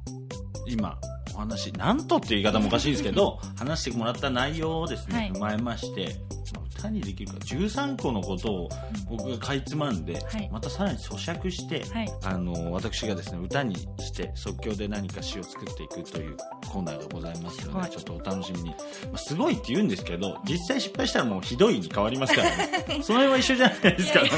[0.67, 0.97] 今、
[1.35, 5.31] お話、なんとっていう言い方もおかしいですけど、話してもらった内容をですね、はい。
[5.31, 6.15] 踏まえまして、
[6.53, 8.69] まあ単にできるか13個のことを
[9.09, 10.49] 僕がかいつまんで、はい。
[10.51, 12.07] またさらに咀嚼して、はい。
[12.23, 16.37] あの私がですね歌にして即興で何か詩を作っていくという
[16.71, 18.75] コーナーがございますのでちょっとお楽しみに、ま
[19.13, 22.85] あすごいって言うんですけど実際失敗したらもうひどいに変わりますからね。
[23.01, 24.21] その辺は一緒じゃないですか。
[24.21, 24.37] いやいや。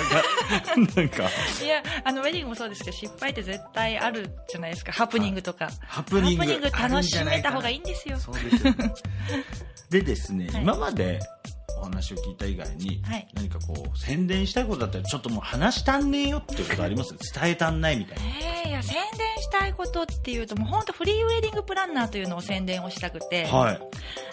[0.76, 1.24] なんかなんか。
[1.64, 4.92] いやあのウェディングもそうですけど失敗って絶対あるじゃないですか。
[4.92, 8.18] ハプニングとか、ハプニング楽しめた方がいいいんですよ。
[8.18, 8.94] そうですよね。
[9.90, 10.64] でですね、はい。
[10.64, 11.55] 今までお
[11.86, 13.28] 話を聞いた以外に、はい。
[13.34, 17.14] 何かこう宣伝したいことだったらちょっともう話したんねえよっていうことあります？
[17.34, 18.24] 伝えたんないみたいな。
[18.26, 19.02] えーいや宣伝
[19.42, 23.80] したいことっていうともう本当フリーウェディングプランナーというのを宣伝をしたくて、はい。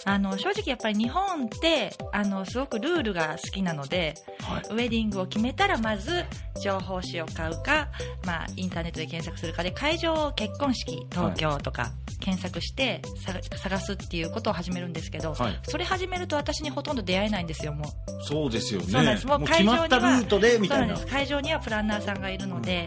[0.05, 4.63] あの正直やっぱり日本ってあのすごくルールが好きなのではい。
[4.71, 6.25] ウェディングを決めたらまず
[6.61, 7.89] 情報誌を買うか、
[8.25, 15.61] まあ、インターネットで検索するかで会場結婚式東京とか検索してさ探すっていうことを始めるんですけど、はい。
[15.65, 17.89] それ始めると私にほとんど出会えないんですよもう。
[18.25, 18.87] そうですよね。
[18.87, 19.27] そうなんです。
[19.27, 20.87] もうもう決まったルートでみたいな。
[20.87, 21.15] そうなんです。
[21.15, 22.87] 会場にはプランナーさんがいるので、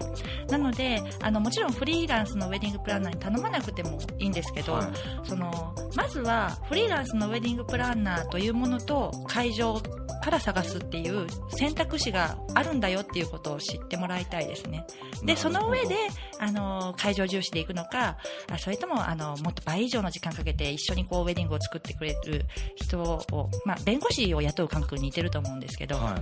[0.50, 4.88] なのであのもちろんフリーランスのウェディングプランナーに頼まなくてもいいんですけど、はい。
[5.28, 9.82] そのまずはフリーランスのウェディングプランナーというものと会場
[10.26, 14.84] から探すっていう選択肢があるんだよっていうことを知ってもらいたいですね。
[15.24, 15.96] で、その上で、
[16.40, 18.18] あの、会場重視でいくのか、
[18.52, 26.22] あそれとも、あの、もっと倍以上の時間かけて一緒にこう、ウェディングを作ってくれる人を、まあ、弁護士を雇う感覚に似てると思うんですけど、は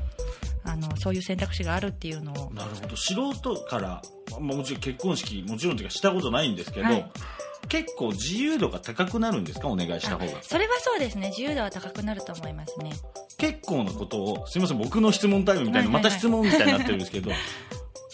[0.64, 2.52] あの、そういう選択肢があるっていうのを。
[2.52, 2.96] い、なるほど。
[2.96, 7.12] 素人から、まあ、もちろん結婚式もちろんというかしたことないんですけど、はい。
[7.70, 9.70] 結構自由度が高くなるんですか？
[9.70, 10.44] お願いした方が。
[10.44, 12.92] それはそうですね、自由度は高くなると思いますね。
[13.38, 17.32] 結構なことをすみません僕の質問タイムみたいな、また質問みたいになってるんですけど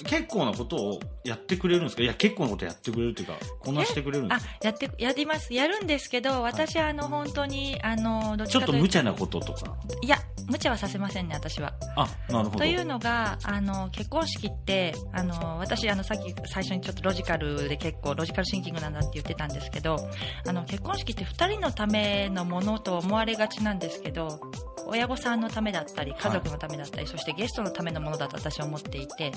[0.06, 2.04] 結構なことをやってくれるんですか？
[2.04, 5.54] いや結構なことやってくれるっていうかこなしてくれるんであすか、やって、やります。
[5.54, 8.72] やるんですけど、私は、あの、本当に、あの、どっちょっちかと。
[8.74, 9.76] いうと無茶なこととか。
[10.02, 10.18] いや、
[10.50, 11.74] 無茶はさせませんね、私は。
[11.96, 12.60] あなるほど。
[12.60, 19.98] というのが、あの、結婚式って、あの、私、あの、さっき最初にちょっとロジカルで結構、ロジカルシンキングなんだって言ってたんですけど、
[20.48, 24.40] あの、結婚式って二人のためのものと思われがちなんですけど、
[24.88, 29.32] 親御さんのためだったり、家族のためだったり、そしてゲストのためのものだと私は思っていて、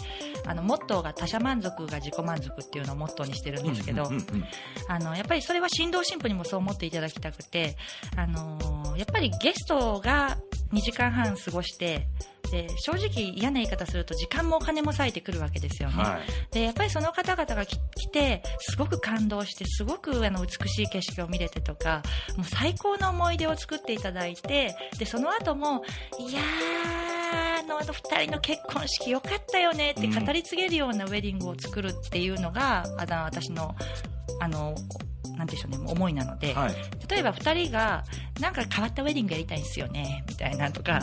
[0.47, 4.45] あの、モットーが他者満足が自己満足っていうのをモットーにしてるんですけど、うんうんうん
[4.89, 7.77] あの、やっぱりそれは新郎新婦にもそう思っていただきたくて、
[8.17, 10.37] あのーやっぱりゲストが
[10.73, 12.07] 2時間半過ごして、
[12.51, 16.03] で、正直嫌な言い方すると時間もお金も割いてくるわけですよね。
[16.03, 22.03] はいで、やっぱりその方々がき来て、すごく感動して、すごくあの美しい景色を見れてとか、
[22.37, 25.83] もう最高の思い出を作っていただいて、で、その後も、
[26.19, 33.75] いやー、あの、あの二人の結婚式よかったよねって語り継げるようなウェディングを作るっていうのが、あの、私の、
[34.41, 34.75] あの、
[35.37, 36.75] なんでしょうね、思いなので、はい。
[37.09, 38.05] 例えば二人が、
[38.41, 41.01] なんか変わったウェディングやりたいんですよね、みたいなとか、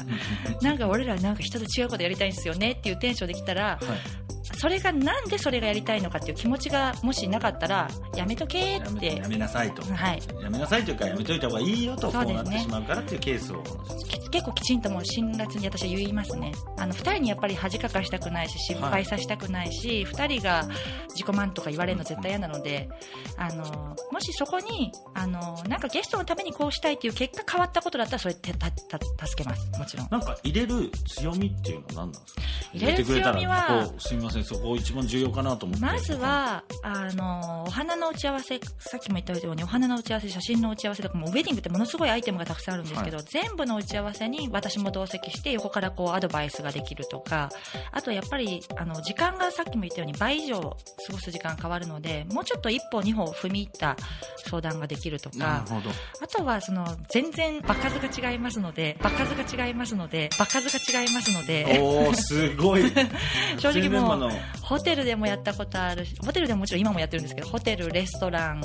[0.62, 4.29] なんか俺らなんか人と違うことやりたいんですよねっていうテンションできたら、はい
[4.60, 10.22] それがなんでそれがやりたいのかっていう気持ちがもしなかったら、やめとけーってやめなさいと、はい。
[10.44, 13.64] やめなさいというかやめといた方がいいよとこそうなってしまうからっていうケースを
[14.10, 16.52] き結構きちんともう辛辣に私は言いますね。
[16.78, 20.68] あの、二人にやっぱり恥かかしたくないし、失敗させたくないし、二、人が
[21.10, 22.90] 自己満とか言われるの絶対嫌なので、
[23.38, 29.80] あの、もしそこに、あの、なんかゲストのためにこうしたいっていう結果変わったことだったら、それてた、た、助けます。
[29.80, 30.08] もちろん。
[30.12, 32.42] なんか入れる強みっていうのは何なんですか？
[32.74, 47.52] 入れる強みはすみませんそこ一番重要かなと思ってまずは、あの、お花の打ち合わせ、さっきも言ったように、お花の打ち合わせ、写真の打ち合わせとかも、ウェディングってものすごいアイテムがたくさんあるんですけど、全部の打ち合わせに私も同席して、横からこうアドバイスができるとか、
[47.92, 53.98] あとやっぱり、あの、時間がさっきも言ったように倍以上過ごす時間変わるので、もうちょっと一歩二歩踏み入った
[54.48, 55.64] 相談ができるとか
[56.22, 62.82] あとはその、全然場数が違いますので、場数が違いますので、場数が違いますので、おおすごい。
[63.60, 68.62] 正直もうホテルでもやったことあるし、ホテルでももちろん今もやってるんですけど、ホテル、レストラン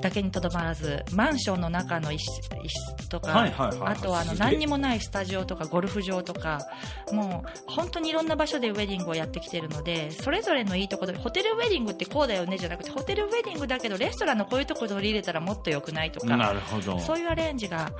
[0.00, 3.92] だけにとどまらず、マンションの中の一室とか、はいはいはいはい。
[3.94, 6.60] あとはあの何にもないスタジオとかゴルフ場とか、
[7.12, 16.98] もう本当にいろんな場所でウェディングをやってきてるので、それぞれのいいところで、ホテルウェディングってこうだよねじゃなくて、ホテルウェディングだけどレストランのこういうところ取り入れたらもっと良くないとか、なるほど。
[17.00, 17.90] そういうアレンジが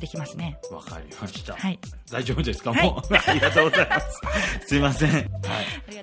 [0.00, 0.58] できますね。
[0.70, 1.78] わかりました、はい。
[2.10, 2.72] 大丈夫ですか？
[2.72, 2.90] はい。
[2.90, 4.20] もう、 ありがとうございます。
[4.66, 5.26] すいません、はい、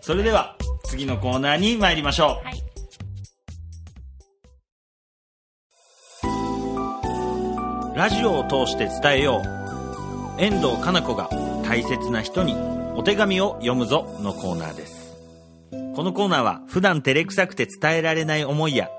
[0.02, 2.64] それでは次のコーナーに参りましょう、はい。
[7.96, 10.42] ラジオを通して伝えよう。
[10.42, 11.30] 遠藤かな子が
[11.66, 12.56] 大切な人に
[12.96, 15.18] お手紙を読むぞのコーナーです。
[15.96, 18.90] このコーナーは普段照れくさくて伝えられない思いや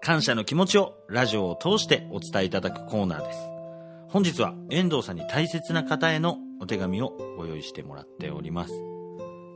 [0.00, 3.38] 感謝の気持ちをラジオを通してお伝えいただくコーナーです。
[4.08, 8.74] 本日は遠藤さんに大切な方へのお手紙をご用意してもらっております。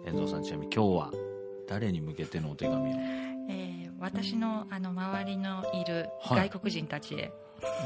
[0.04, 1.29] 遠藤さんちなみに今日は
[1.70, 2.96] 誰に向けてのお手紙を？
[3.48, 6.48] えー私のあの周りのいるはい。
[6.48, 7.31] 外国人たちへ、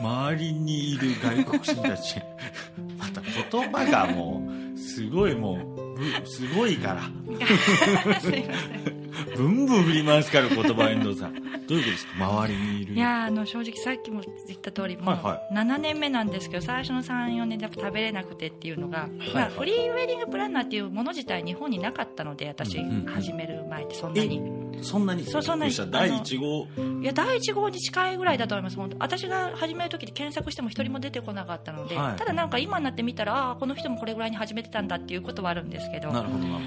[0.01, 2.17] 周りにいる外国人たち
[2.97, 7.03] また言葉がもうすごいもうぶすごいから。
[8.21, 9.04] すいません
[9.37, 11.35] ブンブン振り回すから言葉遠藤さん。
[11.35, 12.13] どういうことですか？
[12.27, 12.95] 周りにいる。
[12.95, 24.43] いやーあの正直さっきも言った通りもうはいは7年目なんですけど最初の34年でやっぱ食べれなくてっていうのが、いまあ、フリーウェディングプランナーっていうもの自体日本になかったので私始める前ってそんなに、
[24.83, 25.25] そんなに？
[25.25, 25.75] そうそんなに。
[25.75, 26.67] 第1号？
[27.03, 28.77] いや第1号に近いぐらいだと思います。
[28.77, 32.17] 本当私が始める時で検索しても一人も出てこなかったので、はい。
[32.17, 36.61] ただなんか今になってみたらああーこの人もこれぐらいに始めてたんだっていうことはあるんですけどなるほどなるほ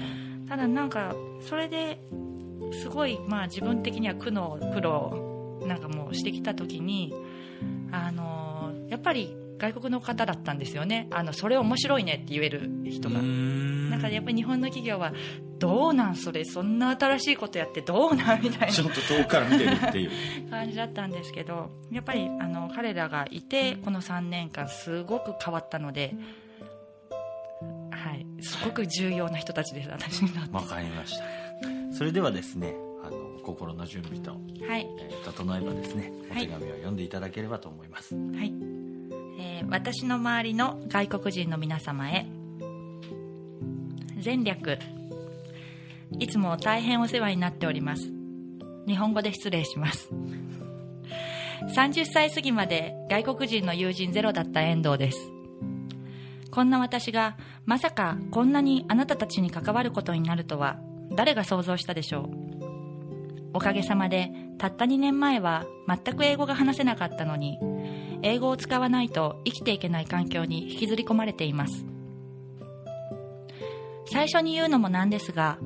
[0.48, 2.00] ただなんかそれで
[2.72, 7.12] すごいまあ自分的には苦悩苦労なんかもうしてきた時に
[7.92, 11.08] あのやっぱり外国の方だったんですよね。
[11.10, 13.16] あのそれ面白いねって言える人が。
[13.16, 13.90] どうーん。
[13.90, 15.12] なんかやっぱり日本の企業は
[15.58, 20.44] どうなんそれそんな新しいことやってどうなんみたいちょっと遠くから見てるっていう。
[20.44, 26.14] な 感じだったんですけどやっぱりあの彼らがいてこの3年間すごく変わったので
[28.04, 28.26] はい。
[28.40, 30.54] すごく重要な人たちです私にとって。
[30.54, 31.24] わかりました。
[31.96, 34.86] それではですねあの心の準備と、はい。
[35.00, 36.46] えー整えばですねおはい。
[36.46, 38.52] 手紙を読んでいただければと思います、はい、
[39.38, 42.26] えー私の周りの外国人の皆様へ
[44.24, 44.78] 前略。
[46.18, 48.10] いつも大変お世話になっております。
[48.86, 50.08] 日本語で失礼します。
[51.74, 55.18] 30歳過ぎまで外国人の友人ゼロだった遠藤です
[56.50, 57.36] こんな私が
[57.66, 60.78] まさかこんなにあなたたちに関わることになるとは
[61.14, 62.28] 誰が想像したでしょう？
[63.54, 67.58] おかげさまでたった2年前は全く英語が話せなかったのに
[68.22, 71.84] 英語を使わないと生きていけない環境に引きずり込まれています。
[74.10, 75.58] 最初に言うのもなんですが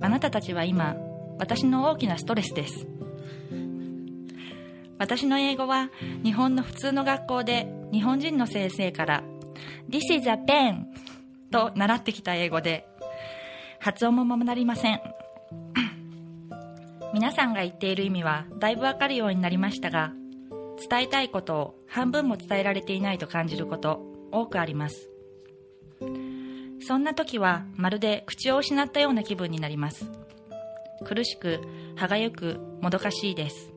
[0.00, 0.96] あなたたちは今
[1.38, 2.86] 私の大きなストレスです。
[4.98, 5.90] 私の英語は
[6.24, 9.22] 日本の普通の学校で日本人の先生から
[9.88, 10.86] 「This is a pen」
[11.50, 12.86] と習ってきた英語で
[13.80, 15.00] 発音もままなりません。
[17.14, 20.12] 皆さんが言っている意味はだいぶわかるようになりましたが
[20.88, 25.10] 伝えたいことを半分も伝えられていないと感じること多くあります。
[26.80, 30.10] そんな時はまるで口を失ったような気分になります。
[31.04, 31.60] 苦しく
[31.96, 33.72] 歯がゆくもどかしいです。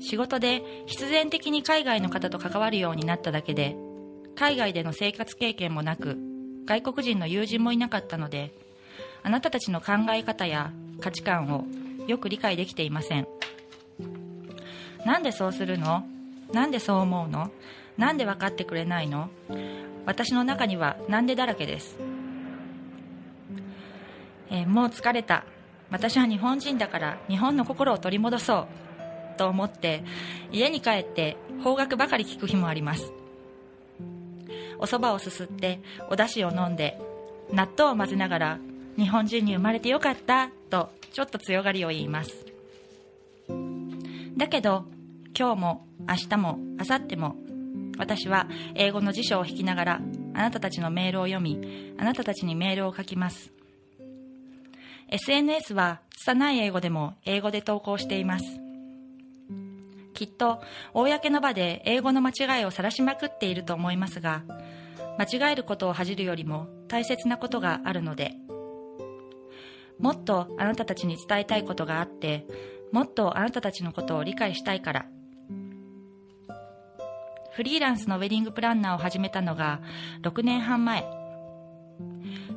[0.00, 3.76] 仕事で必然的に海外の方と関わるようになっただけで
[4.36, 6.16] 海外での生活経験もなく
[6.66, 8.52] 外国人の友人もいなかったので
[9.22, 11.64] あなたたちの考え方や価値観を
[12.06, 13.26] よく理解できていません。
[15.04, 16.06] なんでそうするの？
[16.52, 17.50] なんでそう思うの？
[17.96, 19.30] なんで分かってくれないの？
[20.04, 21.96] 私の中にはなんでだらけです、
[24.50, 25.44] えーもう疲れた。
[25.90, 28.85] 私は日本人だから日本の心を取り戻そう。
[29.36, 30.02] と思って
[30.52, 33.12] 家に帰って方角ばかり聞く日もあります。
[34.78, 35.80] お蕎麦をすすって
[36.10, 37.00] お出汁を飲んで
[37.50, 38.58] 納豆を混ぜながら
[38.96, 42.46] 日本人に生まれてよかったとちょっと強がりを言います。
[44.36, 44.84] だけど
[45.38, 47.36] 今日も明日も明後日も
[47.98, 50.00] 私は英語の辞書を引きながら
[50.34, 53.50] あなたたちのメールを読みあなたたちにメールを書きます。
[55.08, 58.65] SNS は拙い英語でも英語で投稿しています。
[60.16, 60.60] きっと
[60.94, 64.42] 公の場で英語の間違いを晒しまくっていると思いますが
[65.18, 68.32] 間違えることを恥じるよりも大切なことがあるので。
[69.98, 72.46] もっとあなたたちに伝えたいことがあって
[72.92, 75.06] もっとあなたたちのことを理解したいから。
[77.52, 79.80] フリーランスのウェディングプランナーを始めたのが
[80.22, 81.04] 6年半前。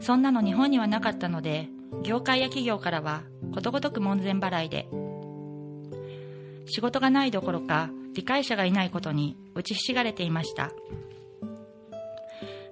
[0.02, 1.70] そんなの日本にはなかったので
[2.04, 4.90] 業界や企業からはことごとく門前払いで。
[6.70, 10.72] 仕事がないどころか理解者がいないことに打ちひしがれていました。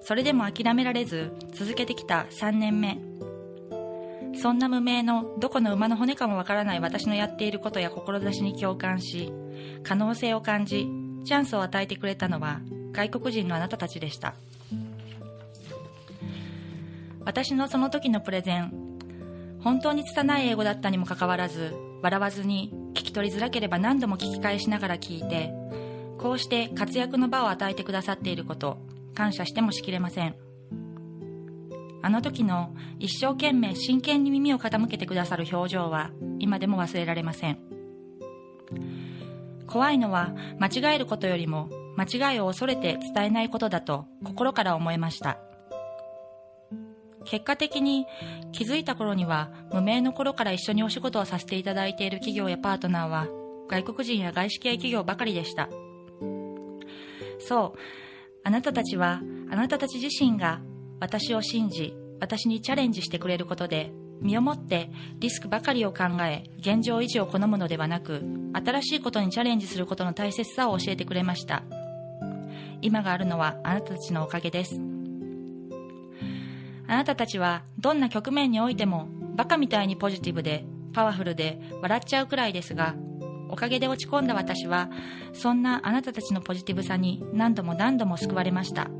[0.00, 2.98] それでも諦められず続けてきた3年目。
[4.40, 9.32] そんな無名のどこの馬の骨かもわからない私のやっていることや志に共感し
[9.82, 10.86] 可能性を感じ
[11.24, 12.60] チャンスを与えてくれたのは
[12.92, 14.34] 外国人のあなたたちでした。
[17.24, 18.72] 私のその時のプレゼン
[19.60, 22.72] 本当に拙い英語だったにもかかわらず笑わずに
[23.08, 25.52] き取りづらければ何度も聞き返しながら聞いて
[26.18, 28.78] こうして活躍の場を与えてくださっていること
[29.14, 30.36] 感謝してもしきれません。
[32.00, 37.58] あの時の一生懸命真剣に耳を傾けてくださる表情は今でも忘れられません。
[39.66, 45.38] 怖いのは間違えることよりも間違いを恐れて伝えないことだと心から思いました。
[47.28, 48.06] 結果的に
[48.52, 53.28] 気づいた頃には無名の頃から一緒にお仕事をさせていただいている企業やパートナーは
[53.68, 55.68] 外国人や外資系企業ばかりでした。
[57.38, 57.78] そう。
[58.44, 59.20] あなたたちは
[59.50, 60.62] あなたたち自身が
[61.00, 68.22] 私を信じ私にチャレンジしてくれることで身をもってリスクばかりを考え現状維持を好むのではなく
[68.54, 71.62] 新しいことにチャレンジすることの大切さを教えてくれました。
[72.80, 74.97] 今があるのはあなたたちのおかげです。
[76.88, 82.96] あなたたちはどんな局面においてもバカみたいにポジティブでパワフルで笑っちゃうくらいですが
[83.50, 84.90] おかげで落ち込んだ私は
[85.32, 88.90] そんなあなたたちのポジティブさに何度も何度も救われました。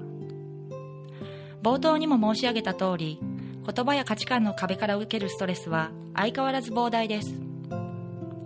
[1.63, 7.35] 冒頭にも申し上げた通り言葉や価値観の壁から受けるストレスは相変わらず膨大です。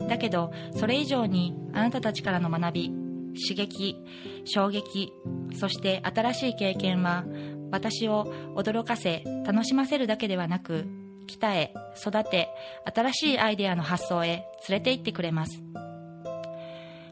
[0.09, 2.93] だけどそれ以上にあなたたちからの学び
[3.49, 3.97] 刺激
[4.45, 5.13] 衝撃
[5.55, 7.25] そして新しい経験は
[7.73, 10.87] 私を驚かせ楽しませるだけではなく
[11.27, 12.49] 鍛え育て
[12.95, 15.63] 新しいアイデアの発想へ連れて行ってくれます。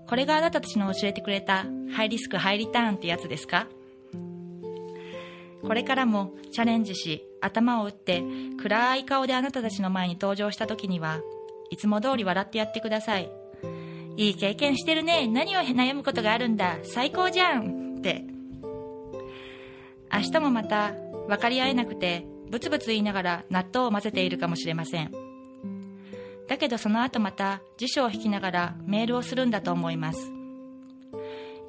[0.07, 3.67] これがあなたたちの教えてくれたハイリスクハイリターンってやつですか？
[5.63, 8.23] これからもチャレンジし頭を打って
[8.61, 11.21] 暗い顔であなたたちの前に登場した時には
[11.71, 13.31] いつも通り笑ってやってください。
[14.17, 15.29] いい経験してるね。
[15.29, 16.79] 何を悩むことがあるんだ。
[16.83, 17.99] 最高じゃん。
[17.99, 18.25] って。
[20.13, 20.93] 明日もまた
[21.29, 25.13] 分かり合えなくてブツブツ言いながら納豆を混ぜているかもしれません。
[26.49, 30.33] だけどその後また辞書を引きながらメールをするんだと思います。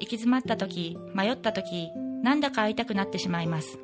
[0.00, 1.90] き詰まった時迷った時
[2.24, 3.78] なんだか会いたくなってしまいます。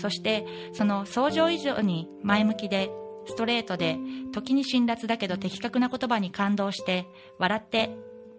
[0.00, 2.90] そしてその想像以上に前向きで
[3.26, 3.98] ストレートで
[4.32, 7.06] 時に辛辣だけど的確な言葉に感動して
[7.38, 7.90] 笑って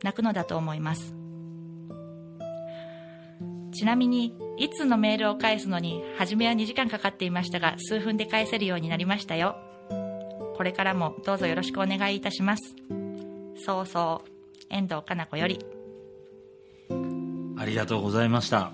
[0.04, 1.14] 泣くのだと思います。
[3.72, 9.56] ちなみにいつのメールを返すのに初めは2時間かかっていましたが数分で返せるようになりましたよ。
[10.56, 12.76] これからもどうぞよろしくお願いいたします。
[13.64, 14.32] そうそう。
[14.70, 15.64] 遠藤かな子より。
[17.60, 18.72] ありがとうございました。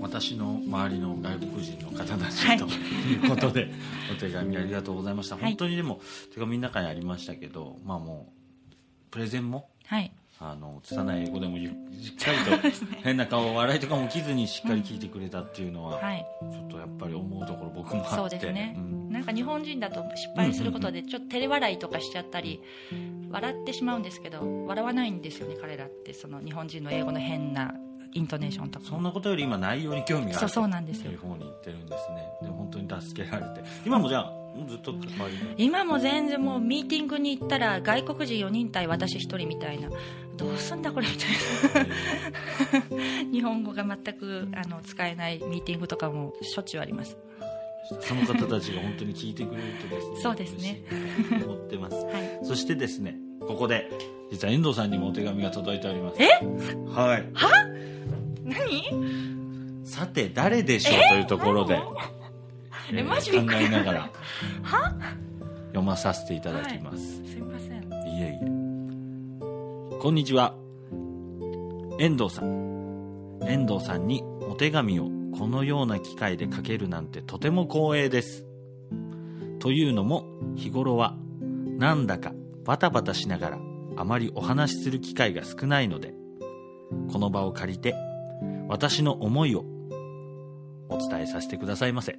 [0.00, 3.68] 私の周りの外国人の方たち、はいということで
[4.10, 5.44] お手紙ありがとうございました、はい。
[5.44, 6.00] 本当にでも
[6.32, 16.24] 手紙の中にありましたけどまあもうプレゼンもはいあの拙い英語でもゆしっかりと変な顔笑いとかも起きずにしっかり聞いてくれたっていうのは、はい。
[16.52, 18.16] ちょっとやっぱり思うところ僕もあって。
[18.16, 19.10] そうですね、うん。
[19.10, 22.62] なんか日本人だと失敗することでちょっと照れ笑いとかしちゃったり
[23.30, 26.14] 笑ってしまうんですけど笑わないんですよね彼らって。
[26.14, 27.74] その日本人の英語の変な
[28.12, 28.86] イントネーションとか。
[28.86, 30.48] そんなことより今内容に興味がある。
[30.48, 31.04] そうなんですよ。
[31.04, 32.28] という方に言ってるんですね。
[32.42, 33.68] で本当に助けられて。
[33.84, 34.32] 今もじゃあ
[34.68, 34.94] ずっと
[35.56, 39.88] 今も全然もうミーティングに行ったら外国人4人対私1人みたいな。
[40.36, 41.86] どうすんだこれみたい
[43.26, 43.32] な。
[43.32, 47.16] 日本語が全くあの使えないミーティングとかもしょっちゅうあります。
[48.00, 50.82] その方たちが本当に聞いてくれるとですねそうですね。
[51.44, 51.96] 思ってます。
[52.06, 52.38] はい。
[52.44, 53.90] そしてですねここで
[54.30, 56.22] 実は遠藤さんにもお手紙が届いております。
[56.22, 56.28] え？
[56.92, 57.24] はい。
[58.44, 59.86] 何？
[59.86, 61.08] さて誰でしょう？
[61.08, 61.78] というところで、え
[62.92, 63.30] えーマジ？
[63.32, 64.10] 考えながら。
[65.68, 67.82] 読まさせていただきます、すいません。
[67.82, 67.86] い、
[68.22, 69.98] えいえ。
[70.00, 70.54] こんにちは。
[71.98, 73.38] 遠藤さん。
[73.46, 75.08] 遠藤さんにお手紙を
[75.38, 78.44] このような機会で書けるなんてとても光栄です。
[79.58, 80.24] というのも
[80.56, 81.16] 日頃は
[81.78, 82.32] なんだか
[82.68, 83.58] バタバタしながら
[83.96, 86.12] あまりお話しする機会が少ないので
[87.10, 87.94] この場を借りて
[88.68, 89.64] 私の思いを
[90.90, 92.18] お伝えさせてくださいませ。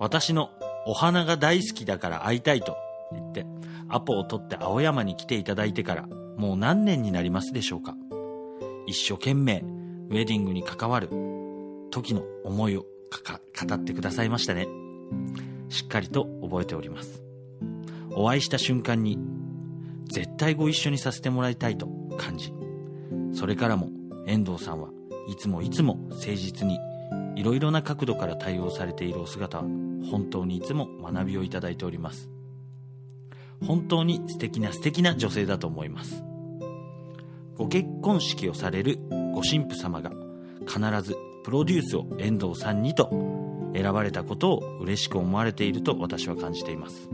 [0.00, 0.50] 私の
[0.86, 2.76] お花が大好きだから会いたいと
[3.12, 3.46] 言って
[3.88, 7.94] アポを取って青山に来ていただいてからもう何年になりますでしょうか。
[8.88, 9.60] 一生懸命
[10.10, 11.08] ウェディングに関わる
[11.92, 14.66] 時の思いを語ってくださいましたね。
[15.68, 17.27] しっかりと覚えております。
[18.20, 19.16] お会いした瞬間に
[20.06, 21.86] 絶対ご一緒にさせてもらいたいと
[22.18, 22.52] 感じ。
[23.32, 23.90] それからも
[24.26, 24.88] 遠藤さんは
[25.28, 26.80] いつもいつも誠実に
[27.36, 29.64] いろいろな角度から対応されているお姿は
[30.10, 32.28] 本当にいつも学びをいただいております。
[33.64, 36.24] 本当に素敵な素敵な女性だと思います。
[37.54, 38.98] ご結婚式をされる
[39.32, 40.10] ご神父様が
[40.66, 43.10] 必ずプロデュースを遠藤さんにと
[43.76, 47.08] 選ばれたことを嬉しく思われていると私は感じています。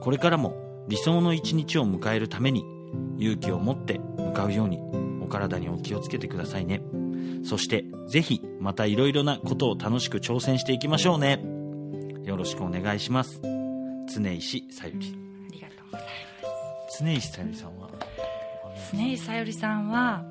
[0.00, 2.64] これからも理想の一日を迎えるために
[3.18, 4.78] 勇気を持って向かうように
[5.22, 6.82] お体にお気をつけてくださいね。
[7.44, 11.44] そしてぜひまたいろいろなことを楽しく挑戦していきましょうね。
[12.24, 13.40] よろしくお願いします。
[14.12, 15.14] 常石さゆり。
[15.50, 17.04] ありがとうございます。
[17.04, 17.90] 常石さゆりさんは？
[18.92, 20.24] 常石さゆりさんは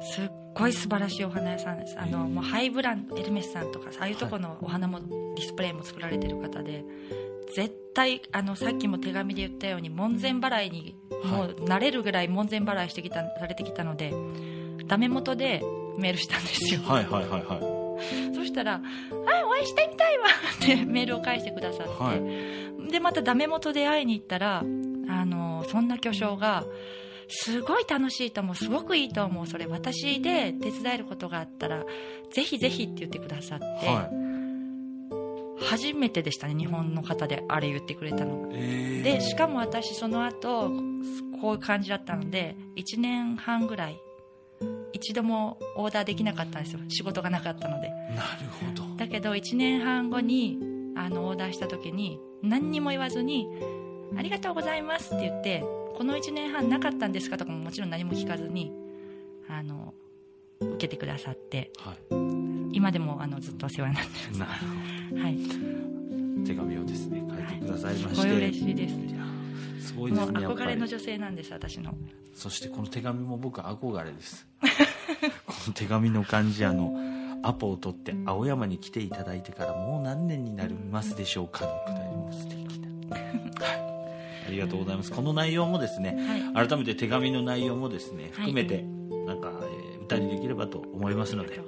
[0.00, 1.98] すっごい素晴らしいお花屋さんです。
[1.98, 6.84] あのもうハイブランドエルメスさんとかああいうとこのお花もディスプレイも作られてる方で
[7.54, 10.94] 絶対あのさっきも手紙で言ったように門前払いに
[11.24, 14.12] もう慣れるぐらい門前払いしてきたされてきたので
[14.86, 15.62] ダメ元で
[15.98, 16.80] メールしたんですよ。
[16.82, 17.78] はいはいはいはい。
[18.34, 18.72] そしたら
[19.26, 20.26] 「はいお会いしてみたいわ」
[20.56, 22.90] ってメールを返してくださって、はい。
[22.90, 24.64] でまたダメ元で会いに行ったらあ
[25.24, 26.64] のそんな巨匠が
[27.28, 31.84] すごい楽しいと思うすごくいいと思うそれ私で手伝えることがあったら
[32.30, 34.27] ぜひぜひって言ってくださって、はい
[35.60, 38.48] 初めてでしたね日本の方であれ言ってくれたのが。
[38.52, 39.02] えー。
[39.02, 40.70] でしかも私その後
[41.40, 44.00] こういう感じだったので1年半ぐらい
[44.92, 46.80] 一度もオーダーできなかったんですよ。
[46.88, 47.88] 仕事がなかったので。
[47.90, 47.96] な
[48.40, 48.96] るほど。
[48.96, 50.58] だけど1年半後に
[50.96, 53.48] あのオーダーした時に何にも言わずに
[54.16, 55.60] 「ありがとうございます」って言って
[55.96, 58.72] 「この1年半なかったんですか?」とかももちろん何も聞かずに
[59.48, 59.94] あの
[60.60, 61.70] 受けてくださって。
[61.78, 61.96] はい。
[62.72, 65.36] 今でもあのずっとお世話になってなるますはい。
[65.36, 65.42] ほ
[66.42, 68.94] ど手紙をですね書いてくださいまして、すごい嬉しいです。
[69.88, 71.94] すごいですね憧れの女性なんです私の。
[72.34, 74.46] そしてこの手紙も僕憧れです。
[75.46, 76.94] この手紙の感じあの
[77.42, 82.78] アポを取って青山に来ていただいてからもう何年になりますでしょうかのくだりも素敵
[83.08, 85.12] な、はい、ありがとうございます。
[85.12, 86.16] この内容もですね
[86.54, 86.68] はい。
[86.68, 88.84] 改めて手紙の内容もですねはい含めて、
[90.58, 91.34] ばと思います。
[91.36, 91.58] ので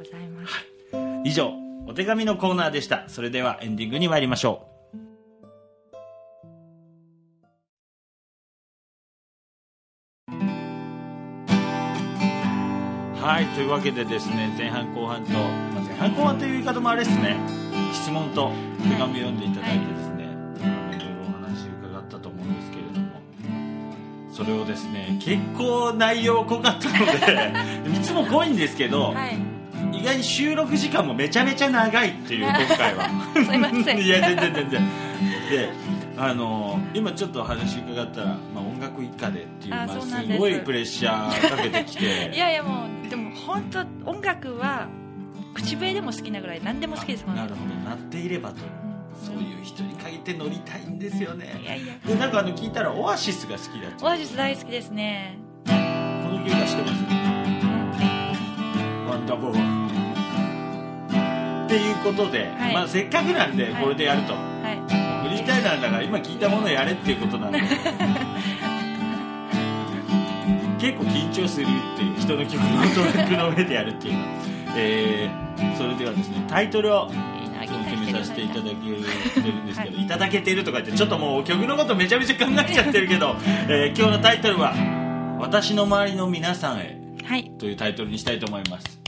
[1.24, 1.52] 以上
[1.86, 3.08] お手紙のコーナーでした。
[3.08, 4.70] それではエンディングに参りましょう。
[13.22, 17.38] はいというわけでですね前半後半と、前半後半という言い方もあれですね。
[17.92, 18.50] 質問と
[18.82, 20.09] 手紙を読んでいただいてですね、あのい
[24.40, 29.38] それをですね結構内容濃かったので いつも濃いんですけど、はい。
[29.92, 33.10] 意外に収録時間もめちゃめちゃ長いっていう今回は。
[33.36, 34.00] すいません。
[34.00, 34.88] いや全然全然
[35.50, 35.70] で
[36.16, 40.38] あの今ちょっと話伺ったら、まあ、音楽一家でっていうあまあ、す。
[40.38, 42.30] ごいプレッシャーかけてきて。
[42.34, 44.88] いやいやもうでも本当音楽は
[45.52, 47.74] 口笛でも好きなぐらい何でも好きですあなるほど。
[47.90, 48.56] なっていればと
[49.20, 51.94] そういう人に限って乗りたいんですよいねやいや。
[52.06, 55.36] でなんかあの聞いたらオアシスが好きだってオアシス大好きですね。
[55.66, 57.04] この曲は知ってます？
[59.10, 59.80] ワンダーボー
[61.66, 62.74] っていうことで、はい。
[62.74, 64.38] まあ、せっかくなんでこれでやると、は
[64.72, 64.76] い。
[65.22, 67.60] フリースタイルなんだから今聞いたものをやれっていうことなんで。
[70.80, 71.68] 結構緊張するっ
[71.98, 74.20] ていう人の曲のトラックの上でやるっていうの。
[74.20, 74.26] は、
[74.76, 77.10] えーそれではですねタイトルを
[77.66, 80.04] 決めさせていただけてるんですけど、はい。
[80.04, 83.36] い、ただけてるとか言ってちょっともう曲のことめちゃめちゃ考えちゃってるけど、
[83.68, 84.74] えー今日のタイトルは
[85.40, 88.99] 「私の周りの皆さんへはい」というタイトルにしたいと思います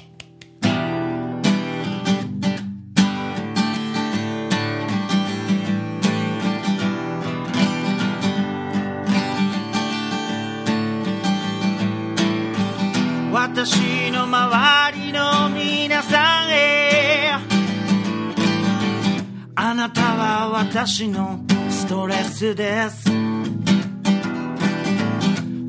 [20.22, 23.10] は私のストレスです。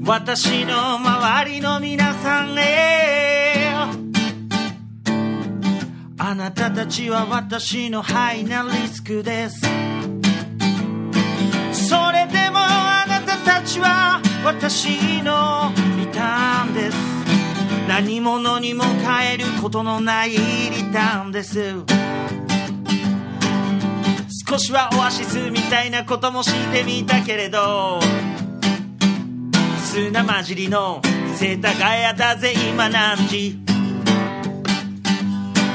[0.06, 3.74] 私の周りの皆さんへ。
[6.20, 9.62] あなたたちは私のハイなリスクです。
[11.72, 16.98] それでもあなたたちは私のリターンです。
[17.88, 20.38] 何者にも変えることのないリ
[20.94, 22.03] ターンです。
[24.54, 28.00] 少しはオアシスみたいなこともしてみたけれど
[29.84, 31.02] 砂混じりの
[31.36, 33.58] 世田谷だぜ今何時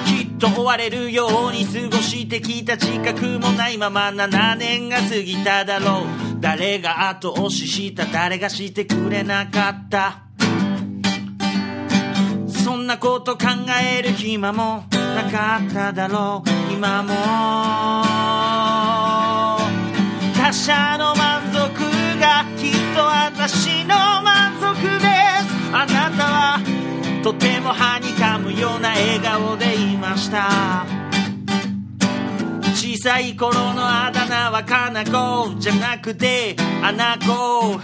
[0.06, 6.40] きっと追われるように過ごしてきた自覚もないまま7年が過ぎただろう。
[6.40, 10.22] 誰が後押しした誰がしてくれなかった。
[12.64, 13.46] そんなこと考
[13.82, 16.72] える暇もなかっただろう。
[16.72, 18.07] 今も
[20.48, 21.58] 他者の満足
[22.18, 23.88] がきっと私の
[24.22, 25.04] 満足で
[25.44, 25.74] す。
[25.74, 26.60] あなたは
[27.22, 30.86] とてもはにかむような笑顔でいました。
[32.74, 37.78] 小さい頃のあだ名はかな子じゃなくてアナゴ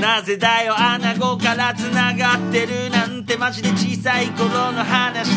[0.00, 5.32] なぜだよアナゴから繋がってるなんてマジで小さい頃の話。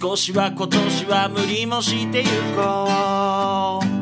[0.00, 3.97] 少しは今年は無理もしてゆこう。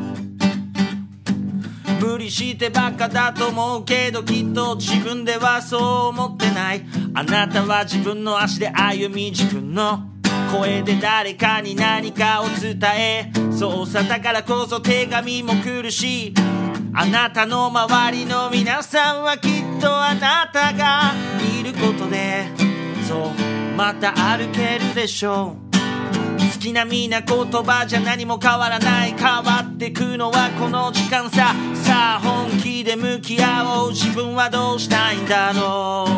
[1.99, 6.85] 無理してバカだと思うけどきっと自分ではそう思ってない。
[7.13, 10.09] あなたは自分の足で歩み自分の
[10.51, 13.31] 声で誰かに何かを伝え。
[13.51, 16.33] そうさだからこそ手紙も来るし。
[16.99, 21.13] あなたの周りの皆さんはきっとあなたが
[21.59, 22.47] いることで。
[23.07, 25.66] そうまた歩けるでしょう。
[26.57, 29.11] 好きなみな言葉じゃ何も変わらない。
[29.11, 31.53] 変わってくのはこの時間さ。
[31.75, 33.89] さあ本気で向き合おう。
[33.91, 36.09] 自分はどうしたいんだろう。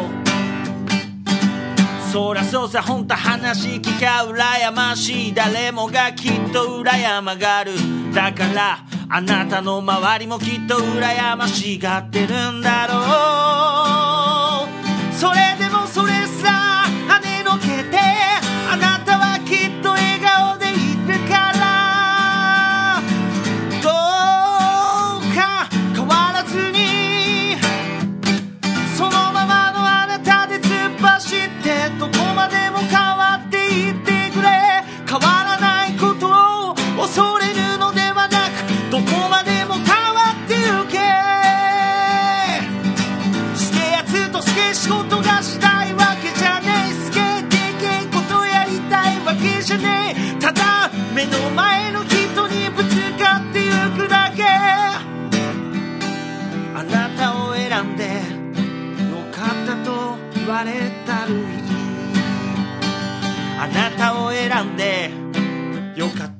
[2.09, 5.33] そらそうさほんと話聞きゃ羨ましい。
[5.33, 7.73] 誰もがきっと羨まがる。
[8.15, 8.79] だから
[9.09, 14.08] あなたの周りもきっと羨ましがってるんだろう。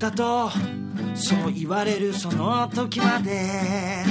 [0.09, 0.51] よかったと
[1.15, 4.03] そう言われるその時まで。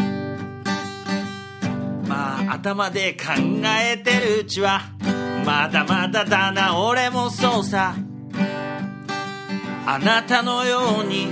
[2.06, 3.32] まあ頭で考
[3.82, 4.80] えてるうちは
[5.44, 6.78] まだまだだな。
[6.78, 7.94] 俺もそうさ。
[9.86, 11.28] あなたのように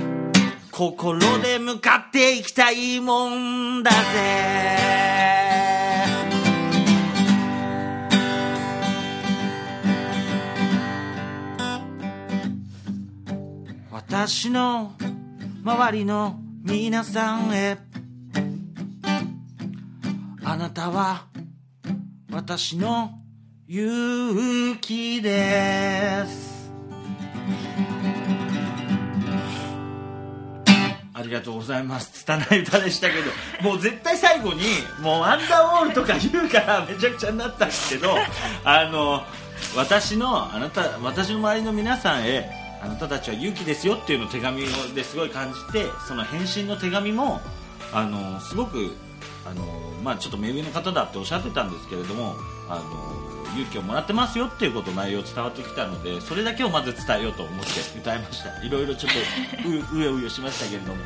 [0.71, 5.46] 心で向かっていきたいもんだぜ。
[14.09, 14.93] 私の
[15.65, 17.77] 周りの皆さんへ。
[20.45, 21.25] あなたは
[22.31, 23.19] 私の
[23.67, 26.71] 勇気です。
[31.13, 32.23] ありがとうございます。
[32.23, 34.63] 拙い歌でしたけどもう絶対最後に
[35.01, 38.15] もうアンダーウォールとか言うからめちゃくちゃになったんですけど
[38.63, 39.23] あの
[39.75, 44.63] 私のあなた私の周りの皆さんへあなたたちは勇気ですよっていうのを手紙
[44.93, 47.41] ですごい感じてその返信の手紙も
[47.93, 48.95] あのすごく
[49.45, 49.63] あの、
[50.03, 52.35] まあ、ちょっと目上の方だっておっしゃってたんですけれども
[52.69, 57.69] あの勇気をもらってますよっていうこと内容伝わってきたのでそれだけをまず伝えようと思って
[57.99, 58.63] 歌いました。
[58.63, 59.13] いろいろちょっ
[59.63, 60.99] と ううようよしましたけれども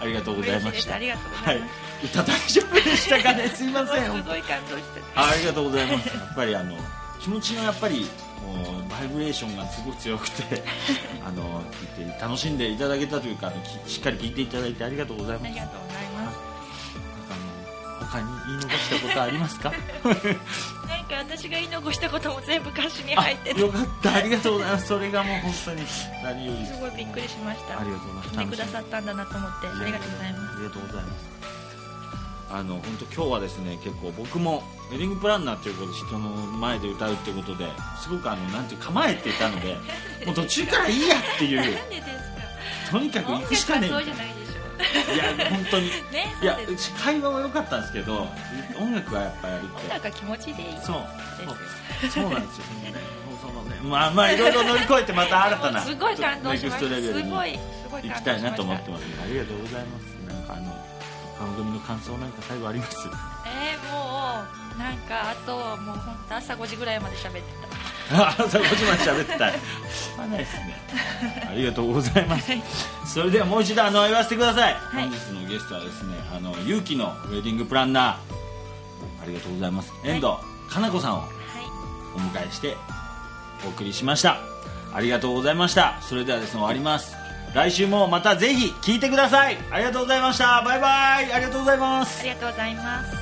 [0.00, 0.94] ありがとうございました。
[0.94, 3.48] ありがとうごはいざいます、歌大丈夫でしたかね？
[3.48, 4.04] すいません。
[4.04, 6.08] すごい感動してあありがとうございます。
[6.08, 6.76] やっぱりあの
[7.20, 8.06] 気持ちのやっぱり
[8.38, 10.62] もうバイブレーションがすごく強くて
[11.26, 11.62] あの
[11.96, 15.46] 聞いて楽しんでいただけたというかあのきしっかり聞いていただいてありがとうございます。
[15.46, 16.38] ありがとうございます。
[18.00, 19.70] 他に言い残したことありますか？
[20.02, 20.14] なん
[21.04, 23.60] か私が言い残したことも全部歌詞に入ってて。
[23.60, 24.14] よかった。
[24.14, 24.86] ありがとうございます。
[24.86, 25.82] それがもう本当に
[26.24, 27.80] 何よりすごいびっくりしました。
[27.80, 28.30] ありがとうございます。
[28.30, 30.54] 来てくださったんだなと思ってありがとうございます。
[30.54, 31.57] ありがとうございます
[32.50, 37.66] あの本当今日はですね結構僕もウェディングプランナーということで人の前で歌うっていうことで
[38.02, 39.76] すごくあのなんていう構えていたので
[40.24, 41.78] もう途中からいいやっていう。
[42.90, 43.90] とにかく行くしかねえ。
[43.90, 45.86] いや本当に。
[46.10, 48.26] ねいやそうです会話は良かったんですけど
[48.78, 51.06] 音楽はやっぱやるって音楽は気持ちでいいそう
[51.44, 51.52] そ
[52.08, 52.10] う。
[52.10, 52.64] そうなんですよ。
[53.42, 59.02] そのね まあまあいろいろ乗り越えてまた新たな すごい感動しましたすごいすごい行きたいなと思ってます。
[59.22, 60.17] ありがとうございます
[61.38, 63.08] 番組の感想なんか最後あります？
[63.46, 64.42] えー、も
[64.76, 67.42] うなんかあともう本当朝5時ぐらいまで喋って
[68.10, 69.50] あ朝5時まで喋ってた。
[69.50, 69.54] い
[70.16, 70.82] まないですね。
[71.50, 72.52] ありがとうございます。
[73.06, 74.76] それではもう一度あの言わせてください、い。
[74.92, 79.22] 本日のゲストはですねあの勇気のウェディングプランナー。
[79.22, 79.92] ありがとうございます。
[80.04, 80.32] 遠藤
[80.70, 81.24] かな子さんを
[82.16, 82.76] お迎えして
[83.66, 84.38] お送りしました。
[84.94, 86.00] ありがとうございました。
[86.00, 87.17] それではですね終わります
[87.58, 89.58] 来週もまたぜひ聞いてください。
[89.72, 90.62] ありがとうございました。
[90.62, 91.32] バイバイ。
[91.32, 92.20] ありがとうございます。
[92.20, 93.17] ありがとうございます。